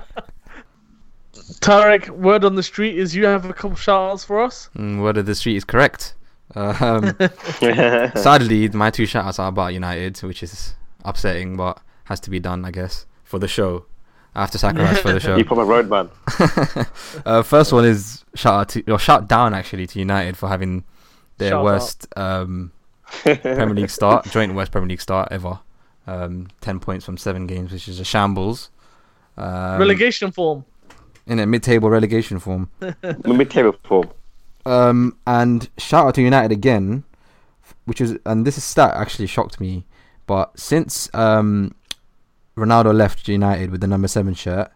Tarek, 1.61 2.09
word 2.09 2.45
on 2.45 2.55
the 2.55 2.63
street 2.63 2.99
is 2.99 3.15
you 3.15 3.27
have 3.27 3.45
a 3.45 3.53
couple 3.53 3.77
shout 3.77 4.13
outs 4.13 4.25
for 4.25 4.41
us. 4.41 4.71
Mm, 4.77 5.03
word 5.03 5.19
of 5.19 5.27
the 5.27 5.35
street 5.35 5.57
is 5.57 5.65
correct. 5.65 6.15
Um, 6.55 7.17
sadly, 8.17 8.69
my 8.71 8.91
two 8.91 9.07
shout 9.07 9.27
outs 9.27 9.39
are 9.39 9.49
about 9.49 9.75
United, 9.75 10.19
which 10.19 10.43
is 10.43 10.75
upsetting, 11.05 11.57
but 11.57 11.81
has 12.05 12.19
to 12.21 12.31
be 12.31 12.41
done, 12.41 12.65
I 12.65 12.71
guess, 12.71 13.07
for 13.25 13.39
the 13.39 13.49
show. 13.49 13.85
I 14.35 14.41
have 14.41 14.51
to 14.53 14.59
sacrifice 14.59 15.01
for 15.01 15.13
the 15.13 15.21
show. 15.21 15.37
You 15.39 15.45
proper 15.45 15.65
road 15.65 15.89
man. 15.91 16.09
uh, 17.27 17.43
first 17.43 17.73
one 17.73 17.85
is 17.85 18.25
shout 18.35 18.55
out 18.55 18.69
to 18.71 18.93
or 18.93 18.99
shout 18.99 19.29
down 19.29 19.55
actually 19.55 19.87
to 19.89 19.99
United 19.99 20.37
for 20.37 20.49
having 20.49 20.85
their 21.39 21.51
Shout 21.51 21.65
worst 21.65 22.07
um, 22.17 22.73
Premier 23.23 23.75
League 23.75 23.91
start, 23.91 24.27
joint 24.27 24.55
worst 24.55 24.71
Premier 24.73 24.89
League 24.89 25.01
start 25.01 25.29
ever. 25.31 25.59
Um, 26.07 26.49
Ten 26.61 26.81
points 26.81 27.05
from 27.05 27.17
seven 27.17 27.47
games, 27.47 27.73
which 27.73 27.89
is 27.89 27.99
a 27.99 28.05
shambles. 28.05 28.71
Um, 29.37 29.79
Relegation 29.79 30.31
form. 30.31 30.65
In 31.31 31.39
a 31.39 31.47
mid-table 31.47 31.89
relegation 31.89 32.39
form. 32.41 32.71
Mid 33.25 33.51
table 33.51 33.75
form. 33.85 34.11
Um, 34.67 35.17
and 35.27 35.69
shout 35.79 36.07
out 36.09 36.15
to 36.17 36.23
United 36.23 36.53
again, 36.53 37.05
which 37.85 38.01
is 38.01 38.19
and 38.27 38.45
this 38.47 38.59
is 38.59 38.65
stat 38.65 38.93
actually 38.95 39.27
shocked 39.29 39.61
me, 39.61 39.87
but 40.27 40.59
since 40.59 41.09
um, 41.15 41.75
Ronaldo 42.57 42.95
left 42.95 43.27
United 43.29 43.71
with 43.71 43.81
the 43.81 43.87
number 43.87 44.09
seven 44.09 44.35
shirt, 44.35 44.71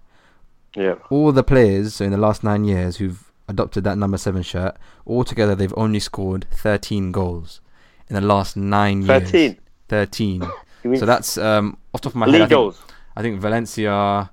Yeah. 0.77 0.95
all 1.11 1.33
the 1.33 1.43
players 1.43 1.95
so 1.97 2.05
in 2.05 2.13
the 2.13 2.17
last 2.17 2.43
nine 2.45 2.65
years 2.65 2.97
who've 2.97 3.31
adopted 3.49 3.85
that 3.85 3.99
number 3.99 4.17
seven 4.17 4.43
shirt, 4.43 4.77
altogether 5.07 5.55
they've 5.55 5.75
only 5.77 6.01
scored 6.01 6.47
thirteen 6.51 7.13
goals 7.13 7.61
in 8.09 8.15
the 8.15 8.21
last 8.23 8.57
nine 8.57 9.03
years. 9.03 9.23
13. 9.31 9.59
Thirteen. 9.89 10.49
So 10.97 11.05
that's 11.05 11.37
um, 11.37 11.77
off 11.93 12.01
top 12.01 12.13
of 12.13 12.17
my 12.17 12.27
head. 12.27 12.35
I 12.35 12.39
league 12.39 12.49
think, 12.49 12.51
goals. 12.51 12.83
I 13.17 13.23
think 13.23 13.41
Valencia, 13.41 14.31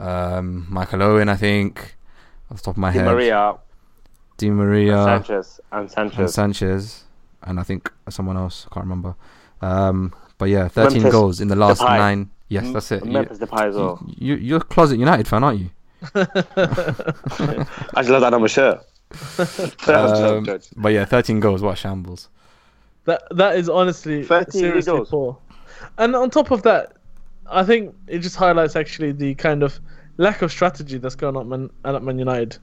um, 0.00 0.66
Michael 0.68 1.02
Owen. 1.02 1.28
I 1.28 1.36
think 1.36 1.96
off 2.50 2.58
the 2.58 2.62
top 2.62 2.74
of 2.74 2.78
my 2.78 2.90
head. 2.90 3.00
Di 3.00 3.04
head, 3.04 3.14
Maria, 3.14 3.56
Di 4.36 4.50
Maria, 4.50 4.96
and 4.98 5.24
Sanchez, 5.26 5.60
and 5.72 5.80
and 5.80 5.90
Sanchez. 5.90 6.34
Sanchez, 6.34 7.04
and 7.42 7.60
I 7.60 7.62
think 7.62 7.90
someone 8.08 8.36
else. 8.36 8.66
I 8.70 8.74
can't 8.74 8.84
remember. 8.84 9.14
Um, 9.60 10.14
but 10.38 10.46
yeah, 10.46 10.68
13 10.68 10.94
Memphis 10.94 11.12
goals 11.12 11.40
in 11.40 11.48
the 11.48 11.56
last 11.56 11.82
Depay. 11.82 11.98
nine. 11.98 12.30
Yes, 12.48 12.72
that's 12.72 12.90
it. 12.92 13.04
You, 13.04 13.12
Memphis 13.12 13.38
Depay 13.38 13.68
as 13.68 13.76
well. 13.76 14.04
you, 14.16 14.34
you're 14.36 14.58
a 14.58 14.64
closet 14.64 14.98
United 14.98 15.28
fan, 15.28 15.44
aren't 15.44 15.60
you? 15.60 15.70
I 16.14 16.24
just 17.96 18.08
love 18.08 18.22
that 18.22 18.30
number 18.30 18.48
shirt. 18.48 18.84
Um, 19.88 20.46
but 20.76 20.92
yeah, 20.92 21.04
13 21.04 21.40
goals. 21.40 21.62
What 21.62 21.72
a 21.72 21.76
shambles. 21.76 22.28
That 23.06 23.22
that 23.32 23.56
is 23.56 23.68
honestly 23.68 24.22
13 24.22 24.52
seriously 24.52 24.92
goals. 24.92 25.10
poor. 25.10 25.38
And 25.98 26.14
on 26.14 26.30
top 26.30 26.50
of 26.52 26.62
that, 26.62 26.92
I 27.50 27.64
think 27.64 27.94
it 28.06 28.20
just 28.20 28.36
highlights 28.36 28.76
actually 28.76 29.12
the 29.12 29.34
kind 29.34 29.62
of 29.62 29.80
lack 30.18 30.42
of 30.42 30.50
strategy 30.50 30.98
that's 30.98 31.14
going 31.16 31.36
on 31.36 31.42
at 31.42 31.48
Man, 31.48 31.70
at 31.84 32.02
Man 32.02 32.18
United. 32.18 32.58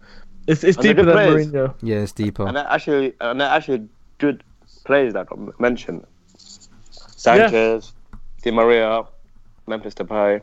It's 0.48 0.64
it's 0.64 0.78
And 0.78 0.84
deeper 0.84 1.04
than 1.04 1.14
players. 1.14 1.48
Mourinho. 1.48 1.74
Yeah, 1.82 1.98
it's 1.98 2.12
deeper. 2.14 2.48
and 2.48 2.56
they're 2.56 2.68
actually, 2.70 3.14
and 3.20 3.42
they're 3.42 3.50
actually 3.50 3.88
good 4.18 4.44
players 4.86 5.14
that 5.14 5.28
got 5.28 5.60
mentioned. 5.60 6.06
Sanchez, 6.92 7.94
Di 8.44 8.52
Maria, 8.52 9.04
Memphis 9.68 9.94
Depay. 9.94 10.42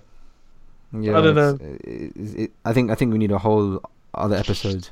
Yeah, 0.92 1.18
I 1.18 1.20
don't 1.22 1.38
it's- 1.38 1.80
it- 1.84 2.40
it- 2.40 2.52
I 2.64 2.72
think 2.72 2.90
I 2.90 2.94
think 2.94 3.12
we 3.12 3.18
need 3.18 3.32
a 3.32 3.38
whole 3.38 3.80
other 4.14 4.36
episode 4.36 4.88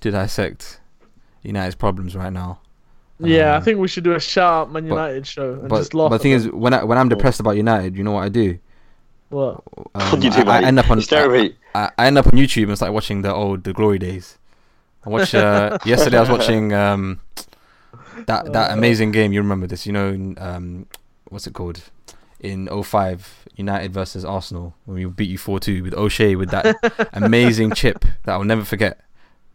to 0.00 0.10
dissect 0.10 0.80
United's 1.42 1.74
problems 1.74 2.16
right 2.16 2.32
now. 2.32 2.60
Yeah, 3.20 3.52
I 3.52 3.56
Um, 3.56 3.62
think 3.62 3.78
we 3.78 3.88
should 3.88 4.04
do 4.04 4.12
a 4.12 4.20
shout 4.20 4.52
out 4.68 4.72
Man 4.72 4.84
but- 4.88 4.94
United 4.94 5.26
show 5.26 5.52
and 5.52 5.68
But, 5.68 5.78
just 5.78 5.94
laugh. 5.94 6.10
but 6.10 6.18
the 6.18 6.22
thing 6.22 6.32
at 6.32 6.40
is, 6.40 6.48
when 6.50 6.72
I 6.74 6.82
when 6.84 6.96
I'm 6.98 7.08
depressed 7.08 7.40
about 7.40 7.56
United, 7.56 7.96
you 7.96 8.04
know 8.04 8.12
what 8.12 8.24
I 8.24 8.28
do? 8.28 8.58
What? 9.34 9.62
Um, 9.94 10.22
you 10.22 10.30
do, 10.30 10.42
I, 10.42 10.60
I 10.60 10.62
end 10.62 10.78
up 10.78 10.90
on 10.90 10.98
You 10.98 11.02
stare 11.02 11.34
at 11.34 11.42
me. 11.42 11.56
I, 11.74 11.90
I 11.98 12.06
end 12.06 12.16
up 12.18 12.26
on 12.26 12.32
YouTube 12.32 12.68
and 12.68 12.76
start 12.76 12.92
watching 12.92 13.22
the 13.22 13.34
old 13.34 13.64
the 13.64 13.72
glory 13.72 13.98
days. 13.98 14.38
I 15.04 15.10
watched 15.10 15.34
uh, 15.34 15.78
yesterday. 15.84 16.18
I 16.18 16.20
was 16.20 16.30
watching 16.30 16.72
um, 16.72 17.20
that 18.26 18.52
that 18.52 18.70
amazing 18.70 19.10
game. 19.10 19.32
You 19.32 19.40
remember 19.40 19.66
this? 19.66 19.86
You 19.86 19.92
know, 19.92 20.34
um, 20.38 20.86
what's 21.28 21.46
it 21.46 21.52
called? 21.52 21.82
In 22.40 22.68
05, 22.68 23.46
United 23.56 23.92
versus 23.92 24.24
Arsenal 24.24 24.74
when 24.84 24.96
we 24.96 25.04
beat 25.06 25.30
you 25.30 25.38
four 25.38 25.58
two 25.58 25.82
with 25.82 25.94
O'Shea 25.94 26.36
with 26.36 26.50
that 26.50 26.76
amazing 27.12 27.72
chip 27.72 28.04
that 28.24 28.32
I'll 28.32 28.44
never 28.44 28.64
forget. 28.64 29.00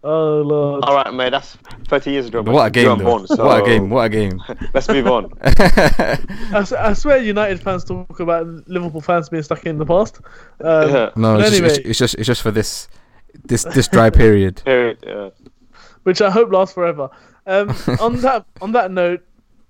Oh 0.03 0.41
lord. 0.41 0.85
All 0.85 0.95
right, 0.95 1.13
mate. 1.13 1.31
That's 1.31 1.57
30 1.89 2.12
years 2.12 2.27
ago. 2.27 2.41
But 2.41 2.53
what 2.53 2.67
a 2.67 2.71
game! 2.71 2.85
Though. 2.99 3.03
born, 3.03 3.27
so 3.27 3.45
What 3.45 3.62
a 3.62 3.65
game! 3.65 3.89
What 3.89 4.03
a 4.05 4.09
game! 4.09 4.41
Let's 4.73 4.88
move 4.88 5.07
on. 5.07 5.33
I 5.41 6.93
swear 6.93 7.17
United 7.17 7.62
fans 7.62 7.83
talk 7.83 8.19
about 8.19 8.45
Liverpool 8.67 9.01
fans 9.01 9.27
being 9.29 9.43
stuck 9.43 9.65
in 9.65 9.77
the 9.77 9.85
past. 9.85 10.21
Um, 10.63 10.89
Yeah. 10.89 11.09
no, 11.17 11.38
it's, 11.39 11.49
just, 11.49 11.53
anyway- 11.53 11.69
it's, 11.69 11.77
it's 11.79 11.99
just 11.99 12.15
it's 12.15 12.27
just 12.27 12.41
for 12.41 12.51
this 12.51 12.88
this 13.45 13.63
this 13.63 13.88
dry 13.89 14.09
period. 14.09 14.62
Period. 14.65 14.99
Yeah. 15.05 15.29
which 16.03 16.21
I 16.21 16.29
hope 16.31 16.51
lasts 16.51 16.73
forever. 16.73 17.09
Um, 17.45 17.69
on 17.99 18.17
that 18.21 18.45
on 18.62 18.71
that 18.71 18.91
note, 18.91 19.21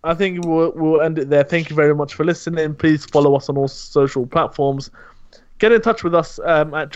I 0.03 0.13
think 0.13 0.45
we'll 0.45 0.73
we'll 0.75 1.01
end 1.01 1.17
it 1.17 1.29
there. 1.29 1.43
Thank 1.43 1.69
you 1.71 1.75
very 1.75 1.95
much 1.95 2.13
for 2.13 2.23
listening. 2.23 2.75
Please 2.75 3.03
follow 3.05 3.35
us 3.35 3.49
on 3.49 3.57
all 3.57 3.67
social 3.67 4.27
platforms. 4.27 4.91
Get 5.57 5.71
in 5.71 5.81
touch 5.81 6.03
with 6.03 6.13
us 6.13 6.39
um, 6.45 6.73
at 6.73 6.91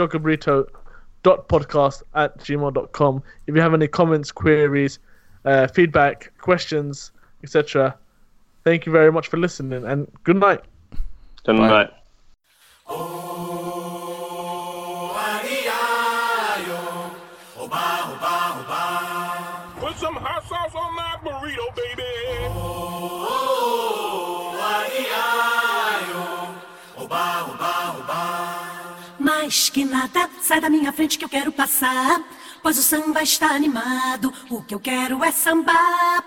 jogabrito.podcast 1.24 2.04
at 2.16 2.38
gmail.com. 2.40 3.24
If 3.48 3.56
you 3.56 3.62
have 3.62 3.74
any 3.74 3.88
comments, 3.88 4.32
queries, 4.32 5.00
uh, 5.46 5.68
feedback, 5.68 6.32
questions, 6.38 7.12
etc. 7.44 7.98
Thank 8.64 8.86
you 8.86 8.92
very 8.92 9.12
much 9.12 9.28
for 9.28 9.38
listening 9.38 9.86
and 9.86 10.08
good 10.24 10.38
night. 10.38 10.62
Good 11.46 11.56
night. 11.56 11.92
Put 12.88 13.53
que 29.74 29.84
nada, 29.84 30.30
sai 30.40 30.62
da 30.62 30.70
minha 30.70 30.94
frente 30.94 31.18
que 31.18 31.26
eu 31.26 31.30
quero 31.30 31.52
passar. 31.52 32.22
Pois 32.62 32.78
o 32.78 32.84
samba 32.84 33.24
está 33.24 33.48
animado, 33.48 34.32
o 34.50 34.62
que 34.62 34.76
eu 34.76 34.80
quero 34.80 35.24
é 35.24 35.32
sambar. 35.32 36.24